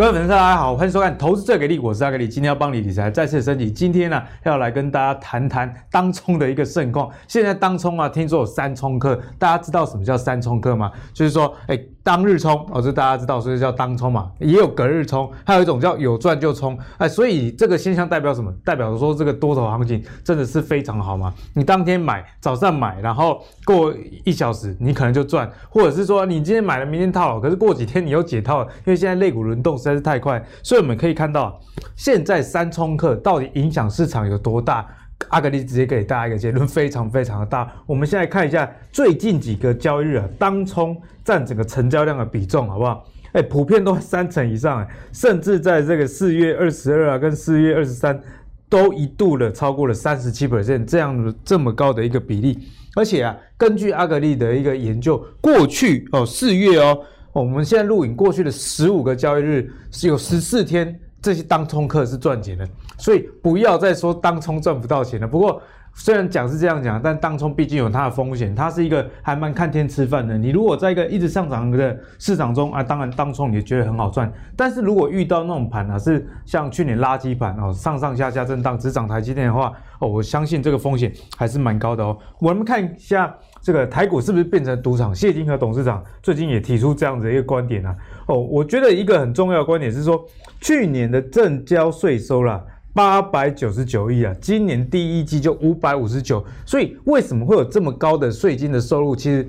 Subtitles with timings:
[0.00, 3.70] 各位粉丝大家好，欢迎收看《投资最给力》，我是阿给力，今天要帮你理财再次升级。
[3.70, 7.10] 今天呢，要来跟大家谈谈当冲的一个盛况。
[7.28, 10.90] 现在当冲啊，听说有三冲客，大家知道什么叫三冲客吗？
[11.12, 14.30] 就是说，哎，当日冲哦，这大家知道，所以叫当冲嘛。
[14.38, 16.78] 也有隔日冲，还有一种叫有赚就冲。
[16.98, 18.52] 哎，所以这个现象代表什么？
[18.64, 21.32] 代表说这个多头行情真的是非常好嘛。
[21.54, 31.60] 你当天买，早上买，然后过一小时你可能就赚，或者是说你今天买了，明天套了，可是过几天你又解套了，因为现在类股轮动实在是太快，所以我们可以看到，
[31.96, 34.86] 现在三冲客到底影响市场有多大？
[35.28, 37.70] 阿格力直接给大家一个结论，非常非常的大。
[37.86, 43.06] 我们现在看一下最近几个交易日啊，当冲占整个成交量的比重，好不好？
[43.32, 48.20] 哎，普遍都三成以上，甚至在这个四月二十二啊，跟四月二十三
[48.68, 52.58] 都一度的超过了三十七 percent 这样这么高的一个比例。
[52.96, 56.98] 而且啊，根据阿格力的一个研究，过去哦四月哦。
[57.32, 62.68] 我们现在录影过去的十五个交易日是有十四天，这些当冲客是赚钱的，
[63.00, 65.26] 所以不要再说当冲赚不到钱了。
[65.26, 65.60] 不过
[65.92, 70.38] 虽然讲是这样讲，但当冲毕竟有它的风险，它是一个还蛮看天吃饭的。
[70.38, 74.32] 你如果在一个一直上涨的市场中啊，当然当冲你也觉得很好赚。
[74.54, 82.16] 但是如果遇到那种盘啊，是像去年垃圾盘哦，上上下下震荡只涨台积电的话哦，我相信这个风险还是蛮高的哦。
[82.38, 83.34] 我们看一下。
[83.62, 85.14] 这个台股是不是变成赌场？
[85.14, 87.94] 谢金河董事长最近也提出这样子一个观点啊。
[88.24, 90.24] 哦，我觉得一个很重要的观点是说，
[90.62, 92.58] 去年的证交税收啦，
[92.92, 99.14] 八百九十九亿啊，今年第一季就五百五十九，所以为什么会有这么高的税金的收入？
[99.14, 99.48] 其实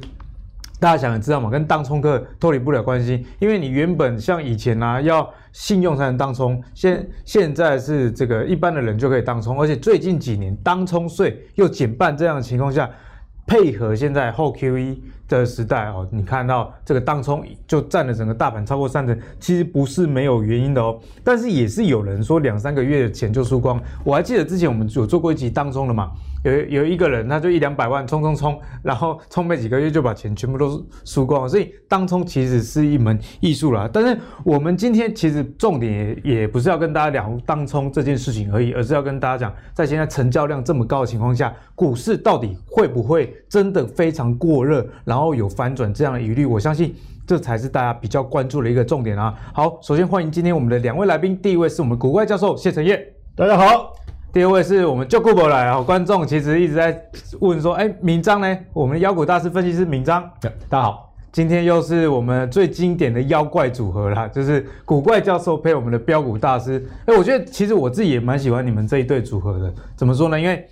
[0.79, 12.89] 大家想也知道吗，跟当冲客脱离不了关系，因为你原本像以前啊，要信用才能当冲，现现在是这个一般的人就可以当冲，而且最近几年当冲税又减半这样的情况下。
[13.51, 14.95] 配合现在后 QE
[15.27, 20.97] 的时代哦，你看到这个当冲就占了整个大盘超过三成，其实不是没有原因的哦。
[21.21, 23.77] 但是也是有人说两三个月的钱就输光。
[24.05, 26.11] 我还记得之前我们有做过一集当冲的嘛，
[26.43, 31.47] 有有一个人他就一两百万冲冲冲，然后冲没几个月就把钱全部都输光了。
[31.47, 33.89] 所以当冲其实是一门艺术啦。
[33.91, 43.35] 但是我们今天其实重点也不是要跟大家聊当冲这件事情而已，而是要跟大家讲，在现在成交量这么高的情况下，股市到底会不会？
[43.47, 46.95] 真的非常过热，然后有反转这样的疑虑，我相信
[47.27, 49.35] 这才是大家比较关注的一个重点啊。
[49.53, 52.99] 好，首先欢迎今天我们的两位来宾，第一位是我们股怪教授谢承彦，
[53.35, 53.93] 大家好；
[54.33, 56.97] 第二位是我们就顾不来啊，观众其实一直在
[57.41, 58.57] 问说，哎，明章呢？
[58.71, 60.23] 我们的妖股大师分析师明章，
[60.69, 61.13] 大家好。
[61.33, 66.81] 今天又是我们最经典的妖怪组合啦，就是古怪教授配我们的标股大师。
[67.05, 70.39] 哎，我觉得其实我自己也蛮喜欢你们这一对组合的，怎么说呢？
[70.39, 70.65] 因为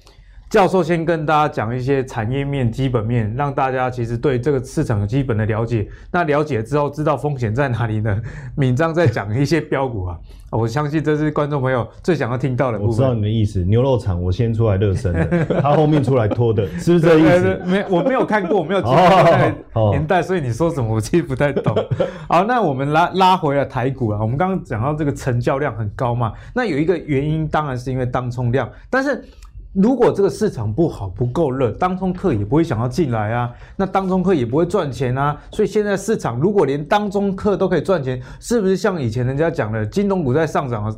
[0.49, 5.87] 教授先跟大家讲一些产业面、基本面，让大家其实对这个市场有基本的了解。
[6.11, 8.19] 那了解之后，知道风险在哪里呢？
[8.57, 10.17] 敏章在讲一些标股啊，
[10.49, 12.91] 我相信这是观众朋友最想要听到的部分。
[12.91, 17.61] 我知道你的意思，牛肉场我先出来热身的， 他后面出来拖的，是不是这意思？
[17.67, 21.75] 没，我没有看过，我没有经历那个年代，所以你说什么我其实不太懂。
[22.27, 29.23] 好，那我们拉拉回了台股啊，我们刚刚讲到这个成交量很高嘛，那有一个原因当然是因为当冲量，但是。
[29.73, 35.39] 如果这个市场不好，不够热，当冲客也不会想要进来啊，那当冲客也不会赚钱啊。
[35.51, 40.91] 所以现在市场如果连当冲客都可以赚钱，是不是像以前人家讲的金融股在上涨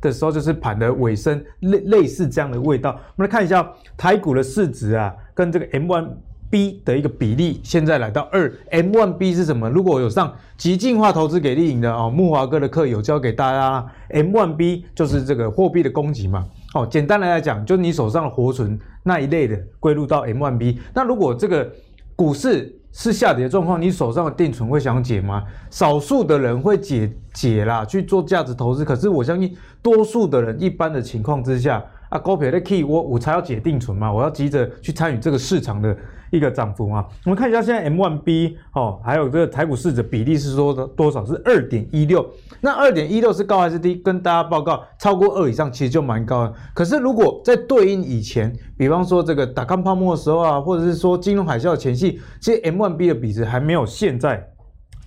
[0.00, 2.90] 的时候，就是盘的尾声，类类似这样的味道？
[2.90, 8.52] 我们来看一下台股的市值啊，跟这个 M1B 的一个比例，现在来到二。
[8.70, 9.70] M1B 是什么？
[9.70, 16.44] 如果有上极进化投资给力营的哦，木华哥的课有教给大家，M1B 就是这个货币的供给嘛。
[16.78, 20.78] 哦，简单的来讲，就你手上的活存那一类的归入到 M1B。
[20.94, 21.68] 那如果这个
[22.14, 25.42] 股市是下跌的状况，你手上的定存会想解吗？
[25.70, 28.84] 少数的人会解解啦，去做价值投资。
[28.84, 35.96] 可是我相信多数的人，一般的情况之下，啊，高票的 key，我我才要解定存嘛，我要急着去参与这个市场的。
[36.30, 41.24] 一个涨幅啊，我们看一下现在 M1B 哦，还有这个台股市值比例是说的多少？
[41.24, 42.22] 是二点一六。
[42.60, 43.94] 那二点一六是高还是低？
[43.94, 46.52] 跟大家报告，超过二以上其实就蛮高的。
[46.74, 54.46] 可是如果在对应以前，比方说这个打康泡沫的时候啊，或者是说金融海啸的前夕，其实 M1B 的比值还没有现在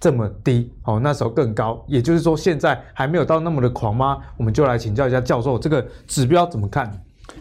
[0.02, 1.82] 这么低哦，那时候更高。
[1.88, 4.18] 也就是说，现在还没有到那么的狂吗？
[4.36, 6.92] 我们就来请教一下教授，这个指标怎么看？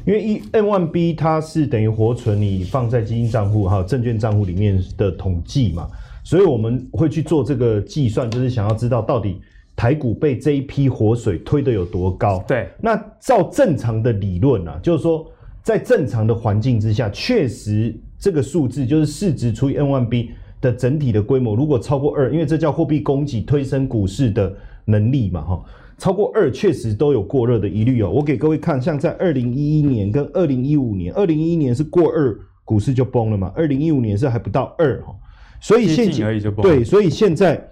[0.06, 5.88] 因为一 M1B 它是等于活存你放在基金账户还有证券账户里面的统计嘛，
[6.22, 9.40] 所以我们会去做这个计算，就是想要知道到底
[9.74, 12.44] 台股被这一批活水推得有多高。
[12.46, 15.26] 对，那照正常的理论啊，就是说
[15.62, 20.28] 在正常的环境之下，确实这个数字就是市值除以 M1B
[20.60, 24.54] 的整体的规模，如果超过二，因为这叫货币供给推升股市的
[24.84, 25.64] 能力嘛，哈。
[25.98, 28.08] 超过二确实都有过热的疑虑哦。
[28.08, 32.34] 我给各位看，像在二零一一年跟二零一五年，二零一一年是过二，
[32.64, 33.52] 股市就崩了嘛。
[33.54, 35.14] 二零一五年是还不到二哈，
[35.60, 37.62] 所以现在对，所以现在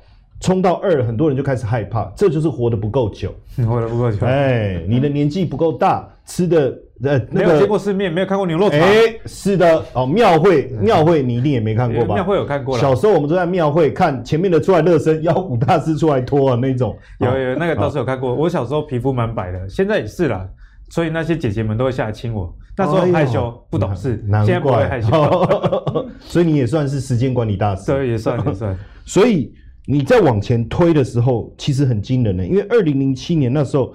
[0.41, 3.34] 冲到二，很多人就开始害怕，这就是活得不够久，
[3.67, 4.26] 活得不够久。
[4.26, 6.79] 哎，你的年纪不够大，吃的。
[7.01, 8.81] 呃，那个、没有见过世面，没有看过牛肉汤。
[8.81, 12.17] 哎，是的，哦，庙会，庙会你一定也没看过吧？
[12.17, 12.77] 庙会有看过。
[12.77, 16.99] 小时候我们都在庙会看前面的出来热身，妖股大师出来拖啊那种。
[17.21, 18.35] 有有，那个倒是有看过。
[18.35, 20.45] 我小时候皮肤蛮白的，现在也是啦。
[20.91, 22.53] 所以那些姐姐们都会下来亲我。
[22.77, 25.09] 那时候很害羞，哎、不懂事，现在不会害羞。
[26.19, 27.93] 所以你也算是时间管理大师。
[27.93, 28.77] 对，也算也算。
[29.05, 29.55] 所以
[29.87, 33.95] 你在往前推的时候，其实很惊人的，因为二零零七年那时候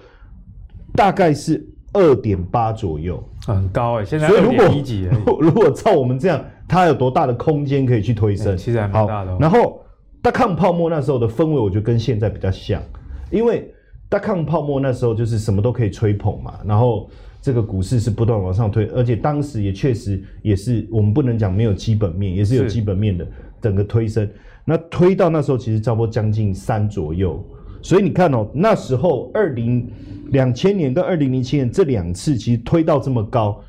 [0.96, 1.68] 大概是。
[1.94, 4.06] 二点八左右，很高哎、欸！
[4.06, 5.08] 现在二点一几。
[5.40, 8.56] 如果照我们这样，它有多大的空间可以去推升？
[8.58, 9.38] 其实还蛮大的、哦。
[9.40, 9.80] 然后，
[10.22, 12.82] 大抗泡沫那时候的氛围，我觉得跟现在比较像，
[13.30, 13.72] 因为
[14.10, 16.56] 大抗泡沫那时候就是什么都可以吹捧嘛。
[16.66, 17.10] 然后
[17.42, 23.28] 这个股市是不断往上推，而且当时也确实也是我们不能讲没有基本面，也是有基本面的
[23.62, 24.28] 整个推升。
[24.66, 27.46] 那推到那时候其实差不多将近三左右。
[27.84, 29.88] 所以你看哦，那时候二零
[30.30, 33.62] 两千年跟二零零七年这两次其实推到这么高，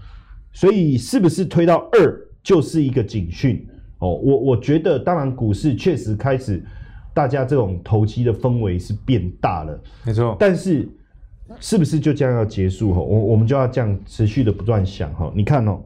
[0.53, 3.67] 所以是不是推到二就是一个警讯
[3.99, 4.15] 哦？
[4.15, 6.65] 我我觉得，当然股市确实开始
[7.13, 10.37] 大家这种投机的氛围是变大了，没错。
[10.39, 10.89] 但是
[11.59, 13.01] 是不是就这样要结束哈？
[13.01, 15.33] 我我们就要这样持续的不断想哈。
[15.35, 15.81] 你看哦，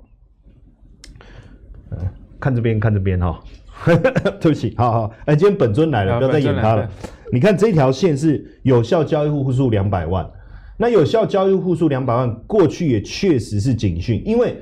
[2.39, 3.43] 看这边看这边哈，
[4.39, 6.91] 对不起，好好，哎，今天本尊来了，不要再演他了。
[7.33, 10.29] 你看这条线是有效交易户数两百万，
[10.77, 14.57] 那有效交易户数两百万，过去也确实是警讯，因为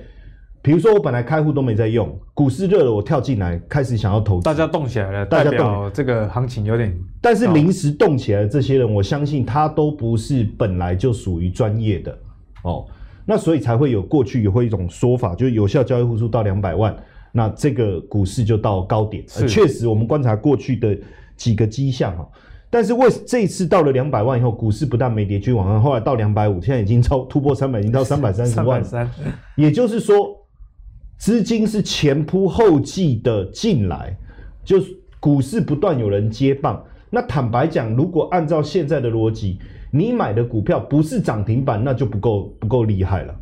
[0.63, 12.19] 比如说我本来开户都没在用，股市热了我跳进来开始想要投资，大家动起来了，大家动，这个行情有点，但是临时动起来的这些人，我相信他都不是本来就属于专业的
[12.65, 12.85] 哦，
[13.25, 16.97] 那所以才会有过去也会一种说法，就是有效交易户数到两百万，
[17.31, 20.99] 那这个股市就到高点，确实我们观察过去的
[21.37, 22.29] 几个迹象哈。
[22.69, 28.85] 但是为这一次到了两百万以后，股市不但没跌，去往上，后来到两百五，现在已经超突破三百，已经到三百三十万。
[28.85, 29.09] 三，
[29.55, 30.37] 也就是说，
[31.17, 34.17] 资金是前仆后继的进来，
[34.65, 36.85] 就是股市不断有人接棒。
[37.09, 39.59] 那坦白讲，如果按照现在的逻辑，
[39.93, 43.35] 你买的股票不是涨停板，那就不够不够厉害了，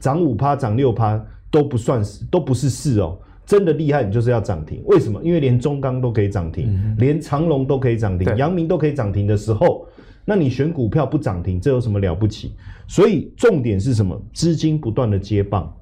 [0.00, 3.16] 涨五趴、涨六趴都不算是，都不是事哦。
[3.46, 4.80] 真的厉害，你就是要涨停。
[4.84, 5.20] 为什么？
[5.24, 9.88] 因为连中钢都可以涨停，嗯、连长隆都可以涨停，阳明都可以涨停的时候，
[10.24, 12.54] 那你选股票不涨停，这有什么了不起？
[12.86, 14.20] 所以重点是什么？
[14.32, 15.76] 资金不断的接棒，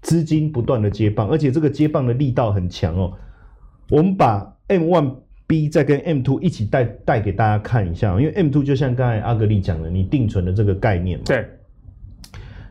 [0.00, 3.12] 资金不断的接棒，而且这个接棒的力道很强哦。
[3.90, 11.24] 我们把 M1B 再跟 M two 一起带带给大家看一下，因为 M two 就像刚才阿格力讲的，你定存的这个概念嘛。
[11.26, 11.46] 对。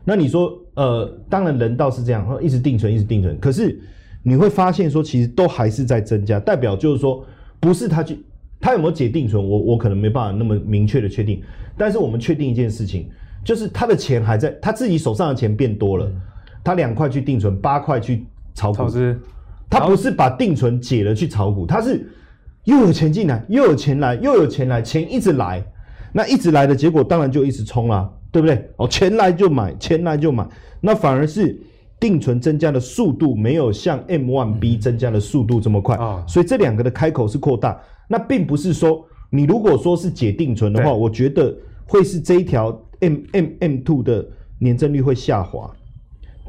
[0.04, 3.80] 那你说，呃，当然人倒是这样，一直定存，一直定存，可是。
[4.24, 7.24] 你会发现说，其实都还是在增加，代表就是说，
[7.58, 8.24] 不是他去，
[8.60, 11.42] 他有没有解定存，我我可能没办法那么明确的确定。
[11.76, 13.08] 但是我们确定一件事情，
[13.44, 16.08] 就是他的钱还在，他自己手上的钱变多了，
[16.62, 18.24] 他两块去定存，八块去
[18.54, 18.84] 炒股，
[19.68, 22.08] 他不是把定存解了去炒股，他是
[22.64, 25.60] 又有钱进来，又有钱来，又有钱来，钱一直来，
[26.12, 28.70] 那一直来的结果当然就一直冲啦，对不对？
[28.76, 30.46] 哦，钱来就买，钱来就买，
[30.80, 31.60] 那反而是。
[32.02, 37.80] 定存增加的速度没有像 M1B 增加的速度这么快，啊、所以这两个的开口是扩大。
[38.08, 41.56] 那并不是说你如果说是解定存的话，我觉得
[41.86, 44.26] 会是这一条 M M M2 的
[44.58, 45.70] 年增率会下滑，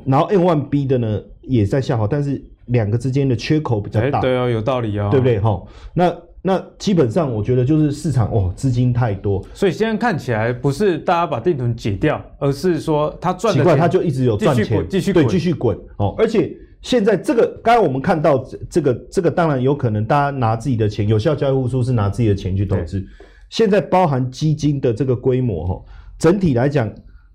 [0.05, 4.17] 然后 M1B 的呢也在下滑，但是两个之间的缺口比较大。
[4.17, 5.39] 欸、对啊，有道理啊、哦，对不对？
[5.39, 5.61] 哈，
[5.93, 6.11] 那。
[6.45, 16.13] 那基本上，我觉得就是市场哦，资金太多，所以现在看起来不是大家把定存解掉，而是说他赚的钱奇怪，他就一直有赚钱，继续滚，对，继续滚哦。
[16.17, 23.01] 而且现在这个，刚刚我们看到这个，这个当然有可能大家拿自己的钱，有效交易户数是拿自己的钱去投资。
[23.49, 25.81] 现在包含基金的这个规模哈，
[26.19, 26.93] 整体来讲。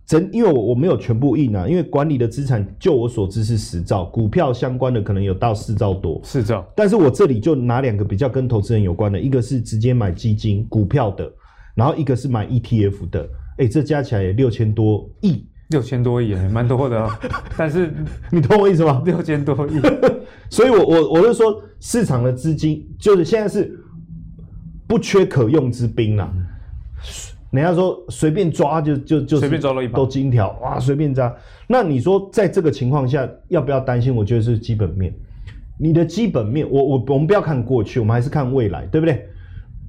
[0.08, 6.66] 整，因为我我没有全部印啊，因为管理的资产，就我所知是十兆，股票相关的可能有到四兆多，四兆。
[6.74, 11.30] 但是我这里就拿两个比较跟投资人有关的，一个是直接买基金股票的，
[11.74, 13.20] 然后一个是买 ETF 的，
[13.58, 17.10] 哎、欸，这加起来也六千多亿，六千多亿还蛮多的哦。
[17.54, 17.92] 但是
[18.30, 19.02] 你懂我意思吗？
[19.04, 19.78] 六千多亿，
[20.48, 23.78] 所以我我我就说市场的资金就是现在是
[24.86, 26.32] 不缺可用之兵啦。
[26.34, 26.46] 嗯
[27.50, 31.34] 人家说随便抓就就就随便抓了一把都金条哇，随便抓。
[31.66, 34.14] 那你说在这个情况下要不要担心？
[34.14, 35.14] 我觉得是基本面。
[35.78, 39.26] 你的基本面，我我我们不要看过去，我们还是看未来，对不对？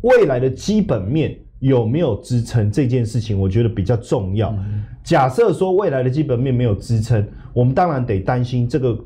[0.01, 4.55] 未来的基本面有没有支撑这件事情，我觉得比较重要。
[5.03, 8.97] 假设说未来的基本面没有支撑，我们当然得担心这个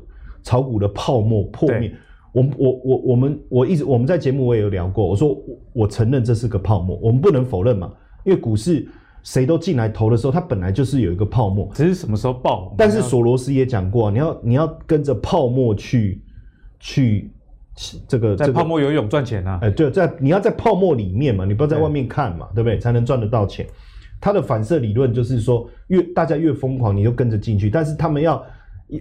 [0.42, 1.92] 炒股的泡沫破灭。
[2.32, 5.36] 我我我我们我一直我们在节目我也有聊过，我说
[5.72, 7.90] 我承认这是个泡沫，我们不能否认嘛，
[8.24, 8.88] 因为股市
[9.22, 12.74] 谁都进来投的时候，它本来就是有一个泡沫，只是什么时候爆。
[12.76, 16.22] 但是索罗斯也讲过，你要你要跟着泡沫去
[16.80, 17.30] 去。
[18.06, 19.58] 这个在泡沫游泳赚钱啊！
[19.60, 22.78] 哎，对，在你要在泡沫里面嘛，你不要在外面看嘛，对，对不对？
[22.78, 23.66] 才能赚得到钱。
[24.20, 27.68] 它的反射理论就是说，越大家越疯狂，你就跟着进去。
[27.68, 28.46] 但是他们要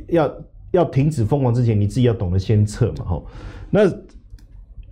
[0.08, 0.36] 要
[0.72, 3.24] 要停止疯狂之前，你自己要懂得先撤嘛，哈。
[3.70, 3.82] 那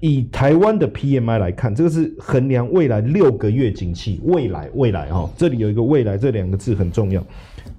[0.02, 4.20] 以台湾的 PMI 来看，这个是衡量未来六个月景气。
[4.24, 7.24] 未来未来哈，这里有一个“未来”这两个字很重要。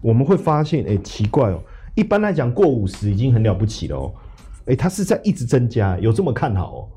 [0.01, 1.61] 我们会发现，哎，奇怪哦，
[1.97, 4.15] 一般来讲过五十已经很了不起了哦。
[4.67, 6.89] 哎，它是在一直增加，有这么看好哦？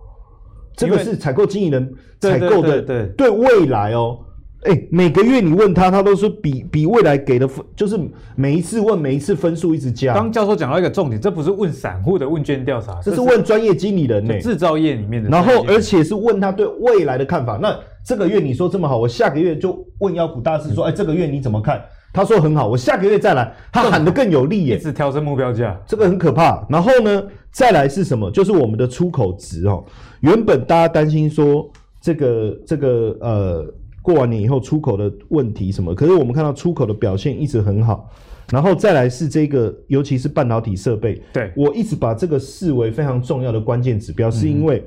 [0.75, 4.19] 这个是采购经理人采购的，对对未来哦。
[4.65, 7.99] 哎，每个月你问他，他都说比比未来给的分，就是
[8.35, 10.13] 每一次问，每一次分数一直加。
[10.13, 15.29] 刚教授讲到一个重点，这不是问散户的问卷调查，这是问专业经理人呢，制造业里面的。
[15.29, 17.57] 然后而且是问他对未来的看法。
[17.61, 21.81] 那这个月你说这么好，我下个月就问妖股大师说，哎，这个月你怎么看？
[22.11, 23.53] 他说很好，我下个月再来。
[23.71, 26.65] 他喊得更有力耶，一直调升目标价，这个很可怕。
[26.69, 28.31] 然后呢，再来是什么？
[28.31, 29.83] 就是我们的出口值哦。
[30.21, 31.69] 原本大家担心说
[32.01, 33.65] 这个这个呃
[34.05, 38.07] 过完年以后出口的问题什么，可是我们看到出口的表现一直很好。
[38.51, 41.19] 然后再来是这个，尤其是半导体设备。
[41.33, 44.83] 对，我一直把这个视为非常重要的关键指标，是因为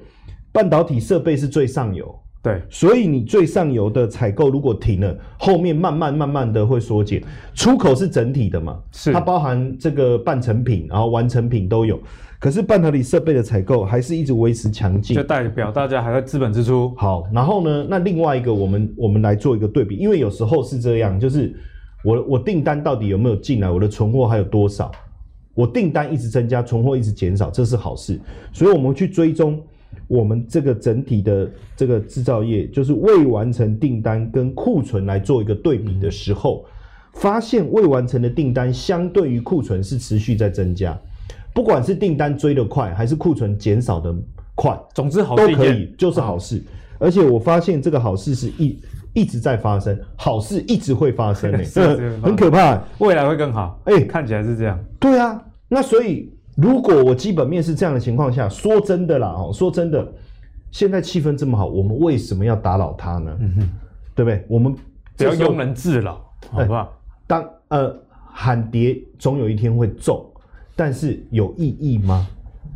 [0.52, 2.14] 半导体设备是最上游。
[2.40, 7.20] 对，所以你最上游的采购如果停了，后面慢慢慢慢的会缩减。
[7.52, 12.00] 出口是整体的嘛，是它包含这个半成品，然后完成品都有。
[12.38, 16.94] 可是半导体设备的采购还是一直维持强劲，就代表大家还在资本支出。
[16.96, 21.54] 好，然后呢，那另外一个我们我们来做一个对比，因为有时候是这样，就是
[22.04, 24.90] 我我订单到底有没有进来，我的存货还有多少？
[25.54, 28.20] 我订单一直增加，存货一直减少，这是好事。
[28.52, 29.60] 所以我们去追踪。
[30.06, 36.64] 我们这个整体的这个制造业，就是未完成订单跟库存来做一个对比的时候，
[37.14, 40.98] 发现未完成的订单相对于库存是持续在增加，
[41.58, 44.14] 不管是订单追得快，还是库存减少的
[44.54, 46.62] 快，总之好都可以，就是好事。
[47.00, 48.80] 而且我发现这个好事是一
[49.12, 51.52] 一直在发生，好事一直会发生，
[52.22, 53.76] 很可怕，未来会更好。
[53.86, 54.78] 哎，看起来是这样。
[55.00, 56.32] 对啊，那所以。
[56.60, 60.12] 如果我基本面是这样的情况下，说真的啦，哦，说真的，
[60.72, 63.36] 现在气氛这么好，我们为什么要打扰他呢？
[63.40, 63.70] 嗯哼，
[64.14, 64.44] 对不对？
[64.48, 64.74] 我们
[65.16, 66.92] 不要庸人自扰，好不好？
[67.28, 67.96] 当呃
[68.32, 70.24] 喊跌，总有一天会中，
[70.78, 72.24] 但是有意义吗？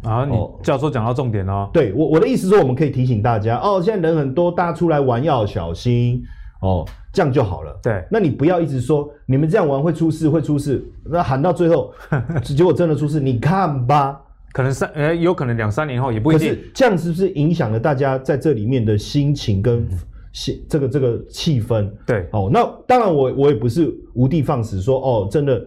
[0.02, 1.70] 啊，你教授讲到重点哦。
[1.72, 6.20] 对我我的意思说，我们可以提醒大家哦，现在人很多，大家出来玩要小心
[6.60, 6.84] 哦。
[7.12, 7.78] 这样就好了。
[7.80, 10.84] 对，那你不要一直说你们这样玩会出事，会出事。
[11.04, 11.92] 那喊到最后，
[12.42, 14.20] 结果真的出事，你看吧。
[14.52, 16.48] 可能三，呃，有可能两三年后也不一定。
[16.48, 19.86] 可是这样是不是影响了大家在这里面的心情跟
[20.32, 21.88] 心这个这个气氛？
[22.04, 25.62] 对，哦，那当然我我也不是无的放矢说哦，真的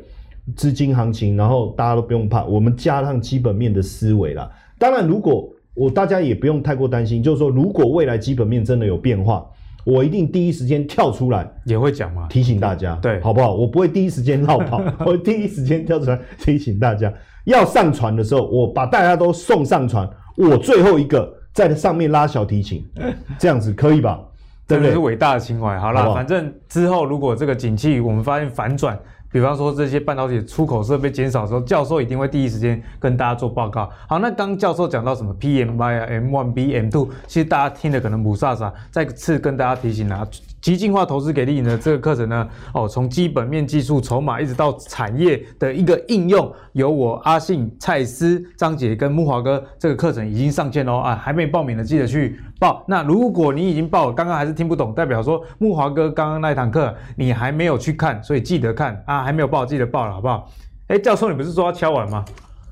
[0.55, 4.49] 资金行情，然后大家都不用怕，我们加上基本面的思维啦。
[4.77, 9.45] 当然，如果我大家也不用太过担心，就是说如果未来基本面真的有变化。
[9.87, 13.53] 我一定第一时间跳出来，也会讲嘛，提醒大家，对，好不好？
[13.53, 22.83] 我不会第一时间落跑， 我会第一时间跳出来提醒大家，要上船的时候，我把大家都送上船，我最后一个在上面拉小提琴，
[23.37, 24.19] 这样子可以吧？
[24.67, 24.91] 对不对？
[24.91, 25.77] 是伟大的情怀。
[25.77, 28.99] 好啦，反正之后如果这个景气我们发现反转。
[29.31, 33.89] 比方说这些半导体出口设备减少的时候，教授一定会第一时间跟大家做报告。
[34.07, 38.71] 好，那刚教授讲到什么 PMI 啊，M one B M two，其实大家听的可能雾煞煞。
[38.91, 40.25] 再次跟大家提醒啊，
[40.65, 52.83] 极进化投资给力呢这个课程呢，哦，从基本面、技术、筹码一直到产业的一个应用，由我阿信、蔡司、张姐跟木华哥这个课程已经上线喽啊，还没报名的记得去报。
[52.87, 59.21] 那如果你已经报了，刚刚还是听不懂，代表说木华哥刚刚那一堂课你还没有去看，所以记得看啊。
[59.21, 60.49] 还没有报，记得报了，好不好？
[60.87, 62.25] 哎，教授，你不是说要敲碗吗？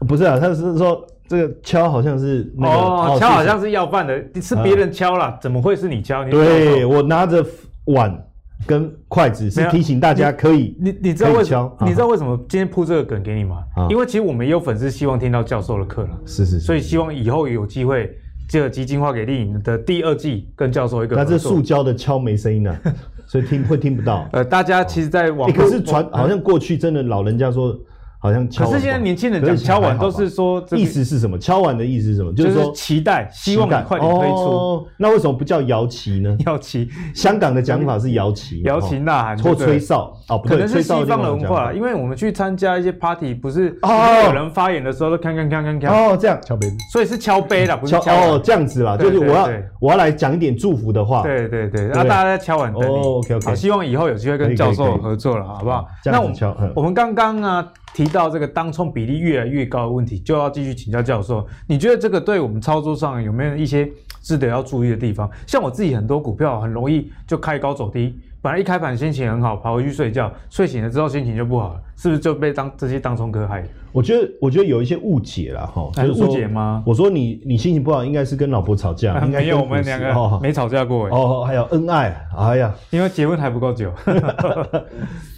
[0.07, 6.25] 不是啊，他是说这个敲好像是那个哦，敲好像是要饭的，是别人敲了，怎么会是你敲？
[6.25, 7.45] 对，我拿着
[7.85, 8.25] 碗
[8.65, 10.77] 跟筷子是提醒大家可以。
[10.79, 11.77] 你你知道为什么？
[11.81, 13.63] 你知道为什么今天铺这个梗给你吗？
[13.89, 18.15] 因为其实我们也有粉丝希望听到教授的课了，是是，所以希望以后有机会，
[18.47, 21.15] 这个极净化给力的第二季跟教授一个。
[21.15, 22.75] 那这塑胶的敲没声音呢？
[23.25, 24.27] 所以听会听不到。
[24.33, 27.75] 呃，大家其实，在网、欸、可是传好像过去真的老人家说，
[28.23, 28.65] 好像敲。
[28.65, 31.37] 可是现在年轻人讲敲碗都是说，意思是什么？
[31.37, 32.31] 敲碗的意思是什么？
[32.33, 34.35] 就是说期待，希望你快点推出。
[34.35, 36.33] 哦，那为什么不叫摇旗呢？
[36.47, 40.13] 摇旗，香港的讲法是摇旗，摇旗呐喊或吹哨。
[40.29, 43.77] 哦，可能是西方的文化，因为我们去参加一些 party，不是
[44.25, 46.39] 有人发言的时候都看看看看看哦，这样。
[46.41, 49.49] 敲杯，所以是敲杯啦，不是敲哦，这样子啦，就是我要
[49.81, 52.95] 我要来讲一点祝福的话，对对对，然后大家在敲碗等你。
[52.95, 55.85] OK OK，希望以后有机会跟教授合作了，好不好？
[56.05, 57.67] 那我们我们刚刚啊。
[57.93, 61.45] 提到这个当冲比例越来越高的问题，就要继续请教教授。
[61.67, 63.89] 你觉得这个对我们操作上有没有一些
[64.21, 65.29] 值得要注意的地方？
[65.45, 73.63] 像我自己很多股票很容易就开高走低，本来一开盘心情很好，跑回去睡觉，睡醒了之后心情就不好了，是不是就被当这些当冲客害？
[73.91, 76.81] 我觉得我觉得有一些误解了哈，就是误解吗？
[76.85, 83.91] 我说你你心情不好，应该是跟老婆吵架， 应该没有我们两个 没吵架过哦，还有恩爱，哎呀，因为结婚还不够久。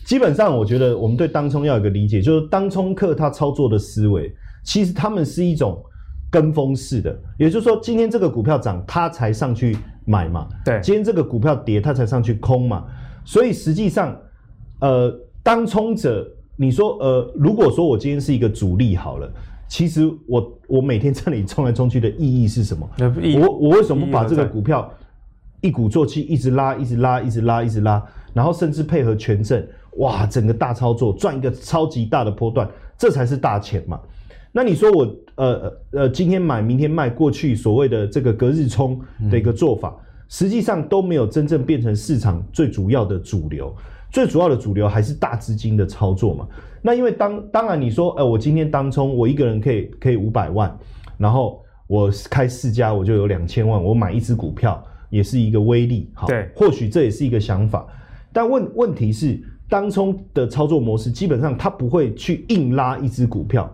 [0.06, 4.32] 基本上，我觉得我们对当冲要有一个理解，就是当冲客他操作的思维，
[4.64, 5.84] 其实他们是一种
[6.30, 10.48] 跟风式的，也就是说，今天这个股票涨，他才上去买嘛。
[10.64, 12.86] 对，今天这个股票跌，他才上去空嘛。
[13.24, 14.16] 所以实际上，
[14.80, 19.28] 呃，当冲者，你说，呃，如果说我今天是一个主力好了，
[19.68, 22.88] 其实我我每天在那里冲来冲去的意义是什么？
[23.42, 24.88] 我我为什么不把这个股票
[25.62, 29.66] 一鼓作气，一直拉，一直拉，一直拉，一直拉，然后甚至配合权证？
[29.98, 34.00] 哇，整个大操作赚一个超级大的波段，这才是大钱嘛。
[34.52, 39.00] 那你说我呃呃今天买明天卖，过去所谓的这个隔日冲
[39.30, 43.76] 的一个做法，嗯、实际上都没有真正变成市场最主要的主流。
[44.12, 46.48] 最主要的主流还是大资金的操作嘛。
[46.82, 50.74] 那因为当当然你说，呃，我今天当冲，我一个人可以可以五百万，
[51.18, 56.10] 然后我开四家，我就有两千万，我买一只股票也是一个威力。
[56.14, 57.86] 好，对，或许这也是一个想法，
[58.32, 59.42] 但问问题是。
[59.68, 63.72] 当冲的操作模式，基本上它不会去硬拉一只股票，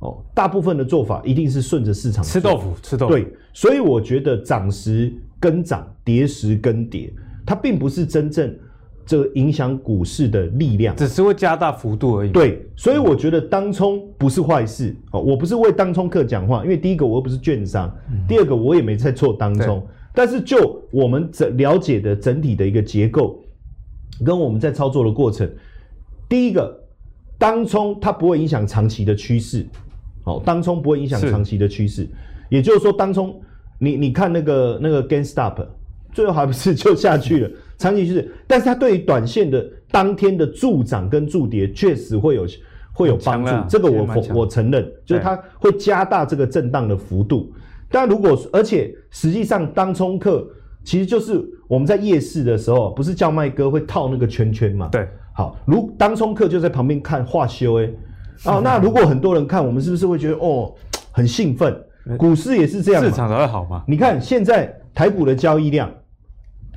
[0.00, 3.12] 哦，大部分的做法一定是顺着市场吃豆腐，吃豆腐。
[3.12, 7.12] 对，所以我觉得涨时跟涨，跌时跟跌，
[7.46, 8.54] 它并不是真正
[9.06, 12.30] 这个影响股市的力量，只是会加大幅度而已。
[12.30, 15.20] 对，所以我觉得当冲不是坏事哦。
[15.20, 23.40] 我不是为当冲客讲话，因为第一个我又不是券商，嗯、第二个我也没在做当冲，但是就我们整了解的整体的一个结构。
[24.22, 25.50] 跟我们在操作的过程，
[26.28, 26.78] 第一个，
[27.38, 29.66] 当冲它不会影响长期的趋势，
[30.24, 32.06] 哦，当冲不会影响长期的趋势，
[32.48, 33.40] 也就是说，当冲
[33.78, 35.60] 你你看那个那个 gain stop，
[36.12, 42.46] 最后还不是就下去了， 长期趋势，但是它对于短线的当天的助涨跟助跌确实会有
[42.92, 47.52] 会有帮助，这个我我我承认，就是它会加大这个震荡的幅度，
[47.90, 50.48] 但如果而且实际上当冲客。
[50.84, 54.88] 其实就是我们在夜市的时候，不是叫卖哥会套那个圈圈嘛？
[54.92, 57.90] 对，好，如当冲客就在旁边看画修哎，
[58.44, 60.74] 哦， 那如果很多人看，我们是不是会觉得哦
[61.10, 61.74] 很兴奋？
[62.18, 63.82] 股市也是这样，市场才会好嘛。
[63.88, 65.90] 你看现在台股的交易量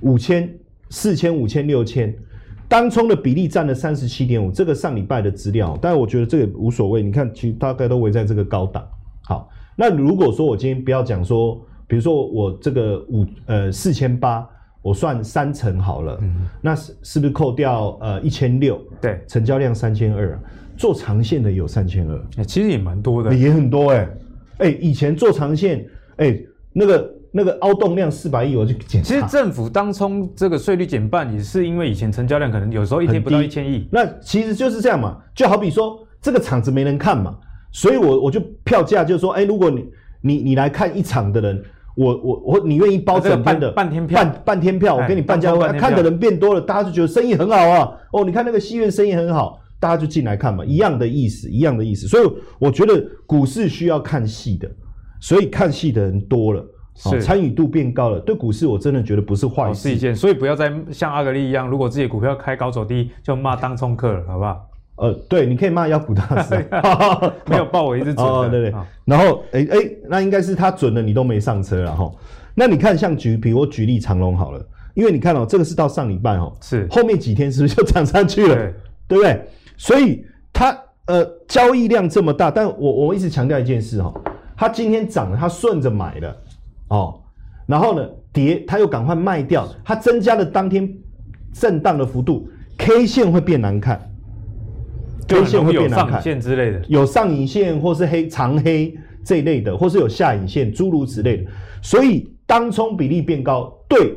[0.01, 0.49] 五千、
[0.89, 2.15] 四千、五千、六千，
[2.69, 7.03] 当冲的比例占了三十七点五，这个上礼拜的资料，但是我觉得这个无所谓。
[7.03, 8.87] 你看，其实大概都围在这个高档。
[9.25, 11.61] 好，那如果说我今天不要讲说。
[11.87, 14.45] 比如说我这个五呃四千八，
[14.81, 18.77] 我算三成好了，嗯、那是是不是扣掉呃一千六？
[18.99, 20.37] 对，成交量三千二，
[20.75, 24.03] 做长线的有三千二，其实也蛮多的，也很多哎、欸，
[24.57, 25.79] 哎、欸、以前做长线，
[26.17, 29.01] 哎、欸、那个那个凹洞量四百亿我就减。
[29.01, 37.37] 其实政府当冲这个税率减半也是因为以前成交量可能有时候一天不到一千亿，那其实就是这样嘛，就好比说这个场子没人看嘛，
[37.71, 39.85] 所以我我就票价就是说，哎、欸、如果你
[40.19, 41.63] 你你来看一场的人。
[41.97, 47.91] 我我我，你愿意包整天的半天票，半半天票，我给你半价位，看的人变多了，大家就觉得生意很好啊。
[48.13, 52.07] 哦，你看那个戏院生意很好，大家就进来看嘛，一样的意思，一样的意思。
[52.07, 54.69] 所以我觉得股市需要看戏的，
[55.19, 56.63] 所以看戏的人多了，
[56.95, 60.15] 是参与度变高了，对股市我真的觉得不是坏事，是一件。
[60.15, 64.69] 所以不要再像阿格力一样，如果自己股票开高走低，就骂当冲客了，好不好？
[64.97, 66.67] 呃，对，你可以骂妖股大师，
[67.45, 68.73] 没有报我一直准哦，对对。
[69.05, 69.77] 然后，哎哎，
[70.09, 72.11] 那应该是他准了，你都没上车了哈。
[72.55, 78.55] 那你看，像举，比如我举例长隆好了，因为你看哦，这个是到上礼拜哦，是后面几天是不是就 涨上去了？
[78.55, 78.73] 对，
[79.07, 79.47] 对不对？
[79.77, 84.11] 所以它呃交易量这么大，但我我一直强调一件事哈，
[84.55, 86.35] 它今天涨了，它顺着买了
[86.87, 87.21] 哦，
[87.67, 90.91] 然后呢跌，它又赶快卖掉，它增加了当天
[91.53, 94.01] 震荡的幅度，K 线会变难看。
[95.27, 101.43] K 线会变难看，线之类的，有上影线或是黑长黑这一类的，或是有下影线，诸如此类的。
[101.81, 104.13] 所以当冲比例变高，对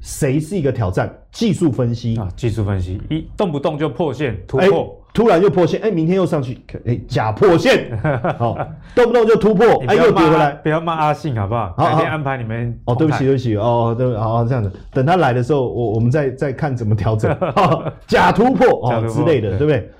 [0.00, 1.12] 谁是一个挑战？
[1.32, 7.90] 技术分析啊，技术分析一动不动就破线突破，突然又破线，哎，明天又上去，哎，假破线，
[8.38, 8.56] 好，
[8.94, 11.74] 动不动就突破，哎，又跌回来，不要骂阿信好不好？
[11.76, 12.78] 好改天安排你们。
[12.84, 17.36] 哦，对不起，对不起，哦，对，好，这样子，等他来的时候，我我们再再看怎么调整。
[18.06, 19.90] 假突破哦之类的，对不对？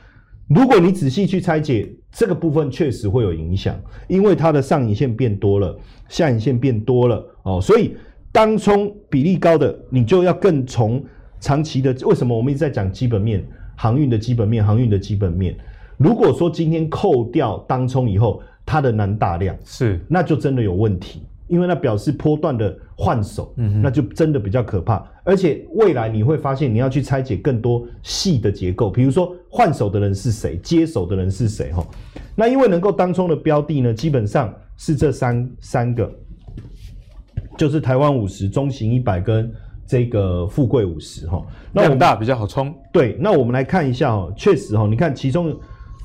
[0.48, 5.76] 如果你仔细去拆解这个部分，确实会有影响，因为它的上影线变多了，
[6.08, 7.96] 下影线变多了，哦，所以
[8.30, 11.02] 当冲比例高的，你就要更从
[11.40, 11.94] 长期的。
[12.04, 13.44] 为什么我们一直在讲基本面？
[13.76, 15.56] 航运的基本面，航运的基本面。
[15.96, 25.04] 如果说今天扣掉当冲以后，它的南大量是，那就真的有问题，因为那表示波段的换手，嗯，那就真的比较可怕。
[25.24, 31.84] 而且未来你会发现，你要去拆解更多细的结构，比如说换手的人是谁，接手的人是谁，哈。
[32.36, 36.12] 那因为能够当冲的标的呢，基本上是这三三个，
[37.58, 39.52] 就是台湾五十、中型一百跟。
[39.86, 42.74] 这个富贵五十哈，量大比较好冲。
[42.90, 45.54] 对，那我们来看一下哦，确实哈，你看其中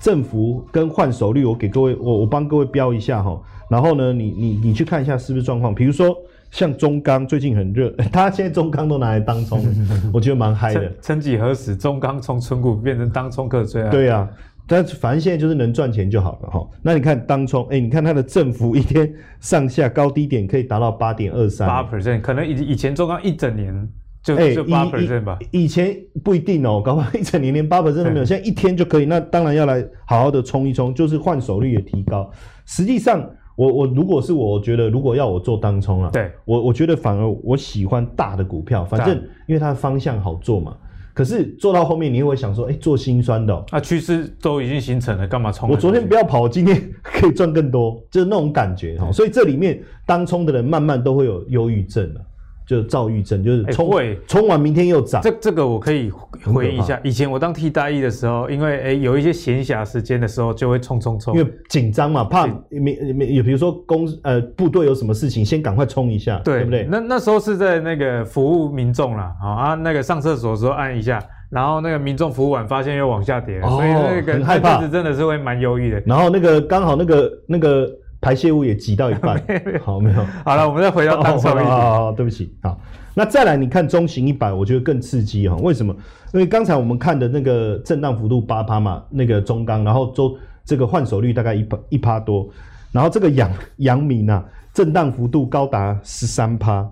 [0.01, 3.41] 振幅跟换手率，我给各位，我我帮各位标一下哈。
[3.69, 5.73] 然后呢，你你你去看一下是不是状况？
[5.73, 6.13] 比如说
[6.51, 9.63] 像中钢最近很热， 他现在中钢都拿来当冲，
[10.13, 10.91] 我觉得蛮嗨的。
[11.01, 13.89] 曾几何时，中钢从存股变成当冲客最爱。
[13.89, 14.29] 对呀、啊。
[14.71, 16.67] 但反正现在就是能赚钱就好了哈。
[16.83, 23.73] 那你看当冲，哎、欸，你看它的振幅一天上下高低点可以达到八点二三，八 percent，可能以以前中钢一整年
[24.21, 25.39] 就就八 percent 吧。
[25.49, 28.25] 以前不一定哦、喔，搞不好一整年连八 percent 都没有。
[28.25, 32.29] 现在一天就可以，那当然要来好好的冲一冲，就是换手率也提高。
[32.67, 33.27] 实际上，
[33.59, 39.17] 我我如果是我，我觉得如果要我做当冲啊，对我我觉得反而我喜欢大的股票，反正
[39.47, 40.73] 因为它的方向好做嘛。
[41.13, 45.69] 可是做到后面，你会想说，哎、欸，做心酸的、喔，啊，趋势都已经形成了，干嘛冲？
[45.69, 49.11] 我昨天不要跑，我今天 可以赚更多，就是那种感觉哈。
[49.11, 52.21] 所以这里面当冲的人慢慢都会有忧郁症了。
[52.69, 53.89] 就躁郁症，就是冲
[54.27, 55.19] 冲、欸、完明天又涨。
[55.23, 56.11] 这这个我可以
[56.53, 56.99] 回忆一下。
[57.03, 66.87] 以前我当替代役的时候，因为诶、欸、有一些闲暇时间的时候，就会冲冲冲，因为紧张嘛，怕没没有，比如说公呃部队有什么事情，先赶快冲一下，对，对不对？
[66.87, 75.99] 那那时候是在那个服务民众啦，啊，那个上厕所的时候按一下，然后那个民众服务完发现又往下跌了，哦、所以那个很害怕，真的是会蛮忧郁的。
[76.05, 77.89] 然后那个刚好那个那个。
[78.21, 79.41] 排泄物也挤到一半，
[79.81, 80.25] 好没有？
[80.43, 81.51] 好了，我们再回到当冲。
[81.65, 82.53] 好，对不起。
[82.61, 82.79] 好，
[83.13, 85.55] 那再来，你看中型一百，我觉得更刺激哈。
[85.57, 85.95] 为什么？
[86.33, 92.49] 因为刚才我们看的那个震荡幅度八趴嘛，那个中钢，然后周这个换手率大概一趴一趴多，
[92.91, 96.85] 然后这个阳 阳明啊，震荡幅度高达十三趴，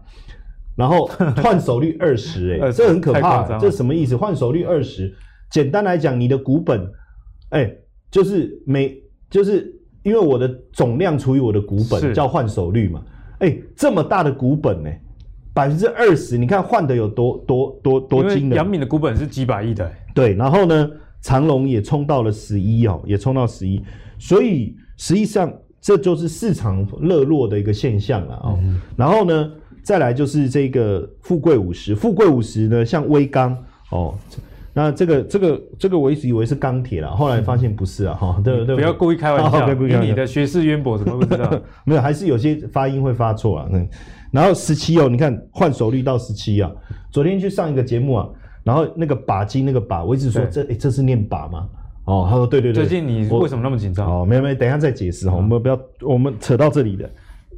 [0.75, 1.07] 然后
[1.43, 3.57] 换手率二十，哎，这很可怕。
[3.59, 4.15] 这什么意思？
[4.15, 5.13] 换手率二十，
[5.51, 6.89] 简单来讲，你的股本，
[7.49, 7.77] 哎、欸，
[8.09, 8.97] 就是每
[9.29, 9.76] 就是。
[10.07, 13.03] 因为我的总量除以我的股本叫换手率嘛，
[13.39, 15.01] 哎、欸，这么大的股本呢、欸，
[15.53, 18.53] 百分之二十，你看换的有多多多多惊人。
[18.53, 20.89] 杨敏的股本是几百亿的、欸，对，然后呢，
[21.19, 23.83] 长隆也冲到了十一哦，也冲到十一，
[24.17, 28.57] 所以实际上这就是市场热络的一个现象了哦。
[28.61, 29.51] 嗯、然后呢，
[29.83, 33.57] 再来就是这个富贵五十，富贵五十呢，像威刚
[33.91, 34.17] 哦。
[34.77, 41.49] 那这个这个这个我一直以为是钢铁了，后来发现不是啊，哈，对对， 不要故意开玩笑，因为你的学识渊博，怎么不知道？
[41.83, 43.67] 没有，还是有些发音会发错啊。
[43.71, 43.89] 嗯，
[44.31, 46.71] 然后十七哦，你看换手率到十七啊。
[47.09, 48.29] 昨天去上一个节目啊，
[48.63, 51.67] 然后那个把金那个把，我一直说这诶这是念把吗？
[52.05, 52.85] 哦，他说对对对。
[52.85, 54.07] 最近你为什么那么紧张？
[54.07, 57.09] 哦，没有没有，等一下再解释哈，我们不要我们扯到这里的，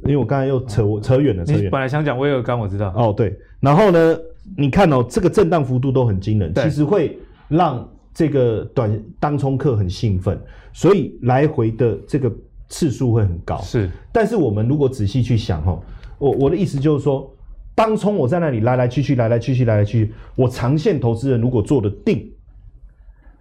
[0.04, 1.64] 因为我刚才又扯我扯远了，扯远。
[1.64, 2.90] 你本来想讲威尔刚，我知道。
[2.96, 4.16] 哦对，然后呢？
[4.56, 10.38] 你看哦，这个震荡幅度都很惊人，其实会让这个短当冲客很兴奋，
[10.72, 12.30] 所以来回的这个
[12.68, 13.58] 次数会很高。
[13.58, 15.80] 是，但是我们如果仔细去想哦，
[16.18, 17.32] 我我的意思就是说，
[17.74, 22.30] 当冲我在那里来来去去，来来去去，来来去去，我长线投资人如果做得定，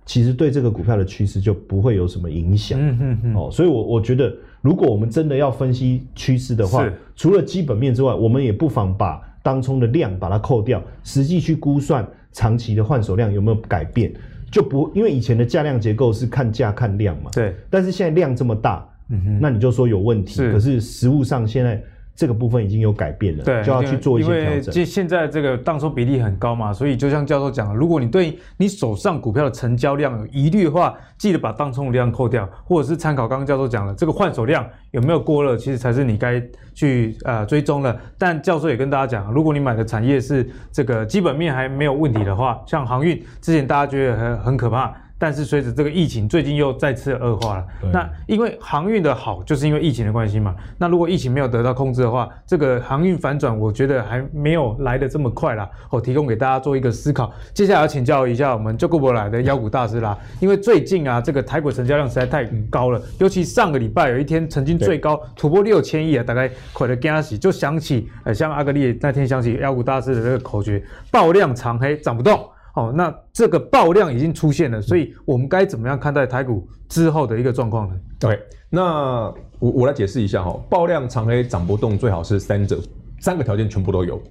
[0.06, 2.80] 其实对这个股票的趋势就不会有什么影响。
[2.80, 3.36] 嗯嗯嗯。
[3.36, 9.26] 哦，所以我我觉得，如果我们真的要分析趋势的话，除了基本面之外，我们也不妨把。
[9.41, 14.13] 当冲的量把它扣掉，实际去估算长期的换手量有没有改变，
[14.52, 21.82] 就不因为以前的价量结构是看价看量嘛，对，但是现在量这么大，嗯哼，那你就说有问题，是，可是实物上现在。
[22.19, 24.49] 这个部分已经有改变了，对，就要去做一些调整。
[24.49, 37.97] 因为现现在这个当冲比例很高嘛，所以就像教授讲的，如果你对你手上股票的成交量有疑虑的话，记得把当冲量扣掉，或者是参考刚刚教授讲的这个换手量有没有过热，其实才是你该去呃追踪的。
[38.17, 44.93] 但教授也跟大家讲，如果你买的产业是这个基本面还没有问题的话，像航运之前大家觉得很很可怕。
[45.19, 47.67] 但是随着这个疫情最近又再次恶化了。
[47.91, 50.55] 那因为航运的好，就是因为疫情的关系嘛。
[50.77, 55.69] 那如果疫情没有得到控制的话，这个航运反转，我觉得还没有来得这么快啦。
[55.89, 57.32] 我提供给大家做一个思考。
[57.53, 72.39] 接下来要请教一下我们就顾不来的妖股大师啦，因为最近啊，这个台股成交量实在太高了，尤其上个礼拜有一天曾经最高突破六千亿啊，大概快的惊喜，就想起呃，像阿格力那天想起妖股大师的这个口诀：爆量长黑涨不动。
[72.75, 82.79] 哦，那这个爆量已经出现了，所以我们该怎么样看待台股之后的一个状况呢？OK，那我我来解释一下哈，爆量长黑涨不动，最好是三者
[83.19, 84.21] 三个条件全部都有，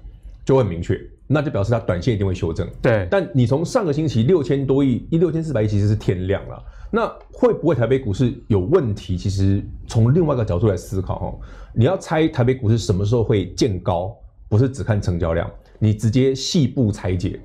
[0.45, 2.67] 就会很明确，那就表示它短线一定会修正。
[2.81, 9.17] 对，但你从上个星期六千多亿，一六千四百亿其实是天量了，那会不会台北股市有问题？
[9.17, 11.35] 其实从另外一个角度来思考哈，
[11.75, 14.17] 你要猜台北股市什么时候会见高，
[14.49, 17.39] 不是只看成交量，你直接细部拆解。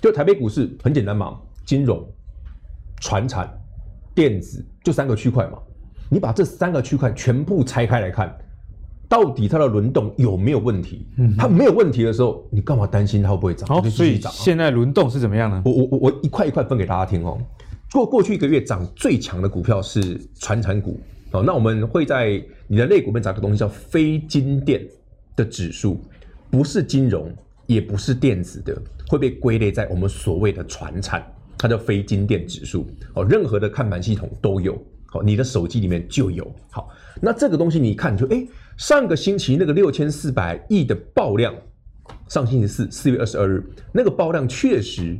[0.00, 2.06] 就台北股市很简单嘛，金融、
[3.00, 3.48] 传产、
[4.14, 5.58] 电子，就三个区块嘛。
[6.08, 8.36] 你把这三个区块全部拆开来看，
[9.08, 11.06] 到底它的轮动有没有问题？
[11.18, 13.68] 嗯，它没有问题的时候，你干嘛担心它会不会涨？
[13.68, 15.62] 好，所以现在轮动是怎么样呢？
[15.64, 17.38] 我我我我一块一块分给大家听哦。
[17.92, 20.98] 过过去一个月涨最强的股票是传产股
[21.32, 21.42] 哦。
[21.44, 24.80] 那我们会在你的类股里面找个东西叫非金电
[25.36, 26.00] 的指数，
[26.50, 27.30] 不是金融。
[27.70, 31.24] 也不是电子的，会被归类在我们所谓的传产，
[31.56, 33.24] 它叫非金电指数哦。
[33.24, 36.52] 任何的看盘系统都有，好，你的手机里面就有。
[36.72, 36.88] 好，
[37.22, 38.44] 那这个东西你看就，哎，
[38.76, 41.54] 上个星期那个六千四百亿的爆量，
[42.26, 45.16] 上星期四四月二十二日那个爆量确实，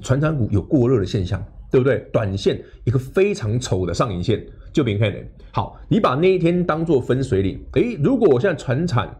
[0.00, 1.98] 传产股有过热的现象，对不对？
[2.12, 5.18] 短线一个非常丑的上影线就明显了。
[5.50, 9.12] 好，你把那一天当做分水岭，哎，如果我现在传产。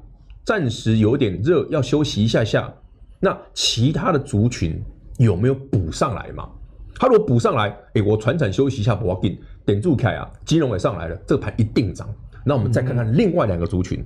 [0.49, 2.73] 暂时有点热，要休息一下下。
[3.21, 4.83] 那其他的族群
[5.19, 6.49] 有没有补上来嘛？
[6.95, 12.09] 他如果补上来，哎，我船产休息一下，不要紧，点住开啊，金融也上来了，这个盘一定涨。
[12.47, 14.03] 那我们再看看另外两个族群，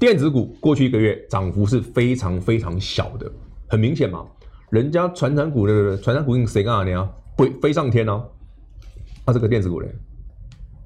[0.00, 3.30] 电子股过去一个月涨幅是非常非常小的，
[3.68, 4.26] 很明显嘛，
[4.70, 7.08] 人家船产股的船产股用谁干啊？
[7.38, 8.20] 飞飞上天呢？
[9.24, 9.86] 那这个电子股呢，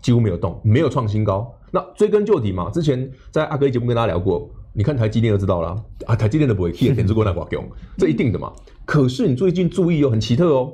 [0.03, 1.51] 几乎没有动，没有创新高。
[1.75, 8.53] 那追根究底嘛，之前在阿哥节目跟大家聊过，你看台积电就知道了啊，台积电的不会跌， 点子过那挂用，这一定的嘛。
[8.85, 10.73] 可是你最近注意哦，很奇特哦，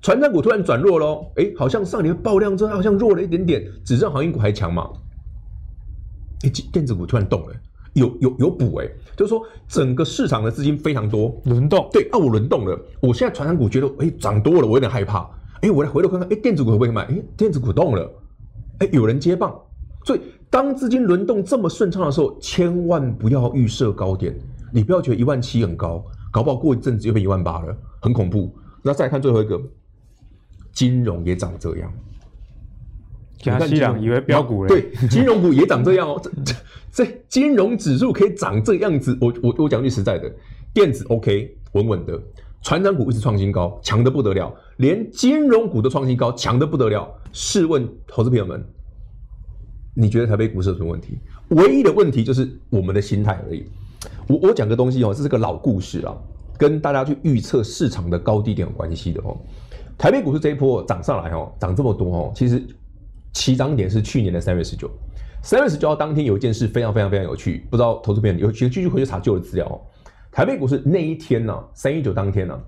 [0.00, 4.88] 传产股突然转弱喽，哎，好像上年爆量之后好像弱了一点点，只剩航运股还强嘛。
[6.42, 7.54] 哎，电子股突然动了，
[7.92, 15.28] 有有有补哎，就是说整个市场的资金非常多轮动，对啊，我轮动了，我现在传产股觉得哎涨多了，我有点害怕，
[15.60, 17.02] 哎，我来回头看看，哎，电子股会不会买？
[17.02, 18.10] 哎，电子股动了，
[18.78, 19.54] 哎，有人接棒。
[20.04, 24.34] 所以，当资金轮动这么顺畅的时候，千万不要预设高点。
[24.72, 28.54] 你不要觉得一万七很高，搞不好过一阵子又变一万八了，很恐怖。
[28.82, 29.60] 那再来看最后一个，
[30.72, 31.92] 金融也长这样。
[33.44, 36.20] 你看，金融以为标股了，对，金融股也长这样哦。
[36.22, 36.54] 这 这
[36.92, 40.32] 这金融指数可以长这样子，我我我讲句实在的，
[40.72, 42.18] 电子 OK 稳稳的，
[42.62, 47.08] 船长股一直创新高，强的不得了，连金融股都创新高，强的不得了。
[47.32, 48.64] 试问投资朋友们。
[49.94, 51.18] 你觉得台北股市有什么问题？
[51.48, 53.64] 唯一的问题就是我们的心态而已。
[54.28, 56.16] 我我讲个东西哦，这是个老故事啊，
[56.56, 59.36] 跟大家去预测市场的高低点有关系的哦。
[59.98, 62.62] 台北股市这一波涨上来哦，涨这么多哦，其实
[63.32, 64.90] 起涨点是去年的三月十九。
[65.42, 69.80] 三月十九号当天有一件事非常非常非常有趣，不知道投资朋友有继续回去查旧的资料哦。
[70.30, 72.58] 台北股市那一天呢，三一九当天呢，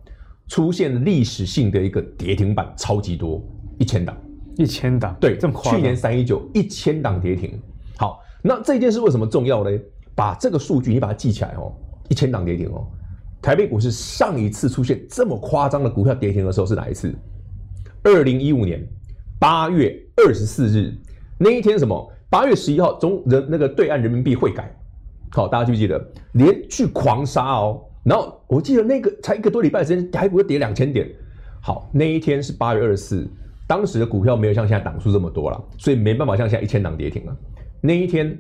[0.49, 3.43] 出现历史性的一个跌停板，超级多，
[3.79, 4.17] 一千档。
[4.57, 5.75] 一千档，对，这么夸张。
[5.75, 7.61] 去年三一九一千档跌停，
[7.97, 9.71] 好，那这件事为什么重要呢？
[10.15, 11.73] 把这个数据你把它记起来哦，
[12.09, 12.87] 一千档跌停哦。
[13.41, 17.13] 台北股市上一次出现这么夸张的股票跌停的时候是哪一次？
[18.05, 18.87] 二零一五年
[19.39, 20.95] 八月二十四日
[21.39, 22.13] 那一天，什么？
[22.29, 24.75] 八月十一号中人那个对岸人民币汇改，
[25.31, 26.13] 好，大家记不记得？
[26.33, 31.09] 连续狂杀哦，然后我记得那个才一个多礼拜时间，台股又跌两千点。
[31.61, 33.29] 好，那一天是八月二十四。
[33.73, 37.35] 当时的股票没有像现在档数这么多了，所以没办法像现在一千档跌停了。
[37.81, 38.39] 那一天，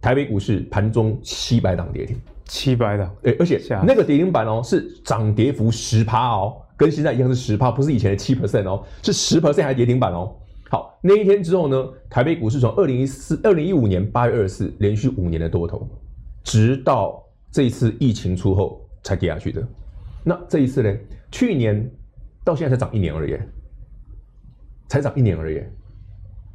[0.00, 10.34] 台北股市盘中七百档跌停，七百档，对，而且那个跌停板哦是涨跌幅十趴哦，跟现在一样是十趴，不是以前的七 percent 哦，是十 percent 还跌停板哦。
[10.70, 15.86] 好，那一天之后呢，台北股市从二零一四、二零一五年八月二十四连续五年的多头，
[16.44, 19.62] 直到这一次疫情出后才跌下去的。
[20.24, 20.96] 那这一次呢？
[21.30, 21.90] 去年
[22.42, 23.36] 到现在才涨一年而已。
[24.92, 25.62] 才涨一年而已，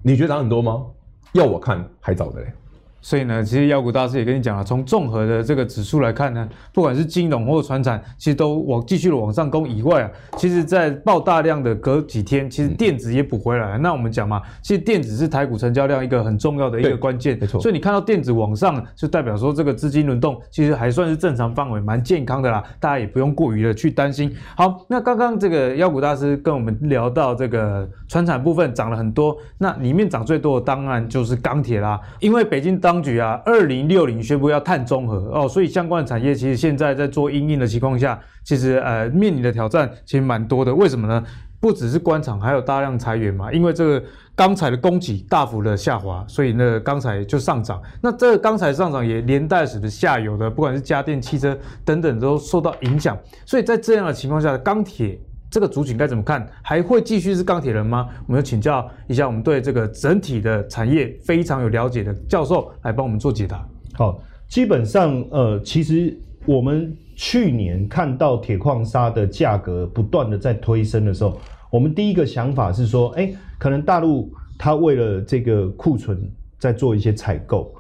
[0.03, 0.85] 你觉得涨很多吗？
[1.33, 2.53] 要我看还早的嘞。
[3.01, 13.77] 所以呢，其实妖股大师也跟你讲了，从综合的这个指数来看呢，不管是金融或船产，其实都往继续的往上攻以外啊，其实在爆大量的隔几天，其实电子也补回来了。
[13.77, 17.61] 嗯、那我们讲嘛，其实电子是台股成交量一个很重要的一个关键，没错。
[17.61, 24.35] 所以你看到电子往上，就代表说这个资金轮动其实还算是正常范围，蛮健康的啦，大家也不用过于的去担心。
[24.55, 40.73] 好，那刚刚这个妖股大师跟我们聊到这个船产部分涨了很多，那里面涨最多的当然就是钢铁啦，因为北京当局啊，二零六零宣布要碳中和哦，所以相关的产业其实现在在做因应的情况下，其实呃面临的挑战其实蛮多的。
[40.73, 41.21] 为什么呢？
[41.59, 43.51] 不只是关厂，还有大量裁员嘛。
[43.51, 44.01] 因为这个
[44.37, 47.81] 钢材的供给大幅的下滑，所以呢钢材就上涨。
[48.01, 53.17] 那这个钢材上涨也连带使得下游的，不管是家电、汽车等等都受到影响。
[53.45, 55.19] 所以在这样的情况下，钢铁。
[55.49, 56.45] 这个族群该怎么看？
[56.61, 58.09] 还会继续是钢铁人吗？
[58.27, 63.65] 我们要请教一下我们对这个整体的产业非常有了解的教授来帮我们做解答。
[63.93, 71.37] 好，基本上呃，其实我们去年看到铁矿砂的价格不断的在推升的时候，
[71.69, 74.29] 我们第一个想法是说，哎，可能大陆
[74.59, 76.29] 它为了这个库存
[76.59, 77.73] 在做一些采购，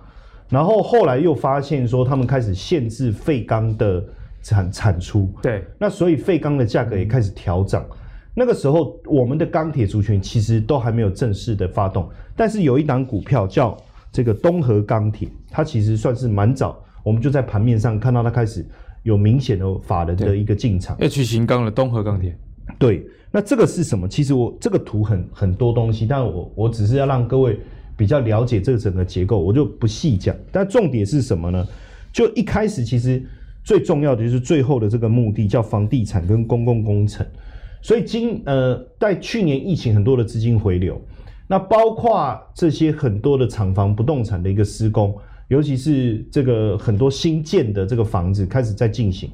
[0.47, 4.01] 然后后来又发现说他们开始限制废钢的。
[4.41, 7.85] 产产出对，那所以废钢的价格也开始调涨。
[8.39, 13.75] 那个时候，我们的钢铁族群其实都还没有正式的发动，但是有一档股票叫
[14.11, 18.63] 这个东河钢铁，它其实算是蛮早，我们就在盘面上看到它开始
[19.01, 20.95] 有明显的法人的一个进场。
[20.99, 22.37] H 型钢的东河钢铁，
[22.77, 24.07] 对，那这个是什么？
[24.07, 27.59] 其实我这个图很很多东西，但我我只是要让各位
[27.97, 30.35] 比较了解这个整个结构，我就不细讲。
[30.51, 31.67] 但重点是什么呢？
[32.13, 33.25] 就一开始其实。
[33.67, 37.27] 最重要的就是最后的这个目的叫房地产跟公共工程，
[37.81, 41.01] 所以今呃在去年疫情很多的资金回流，
[41.49, 45.13] 那包括这些很多的厂房不动产的一个施工，
[45.49, 49.29] 尤其是这个很多新建的这个房子开始在进行，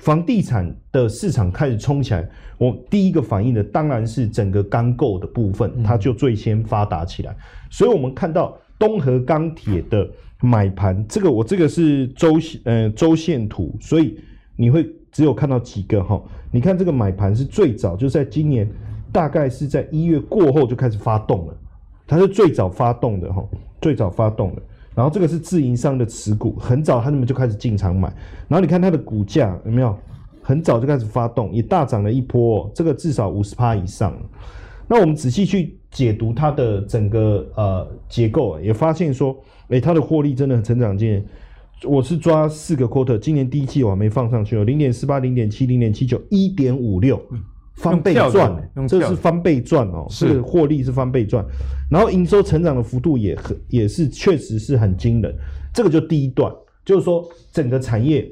[0.00, 7.34] 房地产的市场开始冲起来，我第一个反应的当然是整个钢构的部分，它就最先发达起来，
[7.70, 10.06] 所以我们看到东和钢铁的。
[10.40, 14.18] 买盘这个我这个是周线呃周线图，所以
[14.56, 16.20] 你会只有看到几个哈。
[16.50, 18.68] 你看这个买盘是最早就在今年，
[19.12, 21.54] 大概是在一月过后就开始发动了，
[22.06, 23.44] 它是最早发动的哈，
[23.80, 24.62] 最早发动的。
[24.94, 28.08] 然后这个是自营商的持股，很早他们就开始进场买。
[28.48, 29.96] 然后你看它的股价有没有
[30.42, 34.12] 很早就开始发动，也大涨了一波，这个至少五十趴以上。
[34.88, 39.36] 那我们仔细去解读它的整个呃结构，也发现说。
[39.72, 41.24] 哎、欸，它的获利真的很成长性。
[41.84, 47.22] 我是抓四个 quarter，今年第一季我还没放上去哦，零点四八、零点七、零点七九、一点五六，
[47.74, 51.46] 翻倍赚，这是翻倍赚哦，是获利是翻倍赚，
[51.88, 55.32] 然后营收成长的幅度也很也是确实是很惊人。
[55.72, 56.52] 这个就第一段，
[56.84, 58.28] 就是说整个产业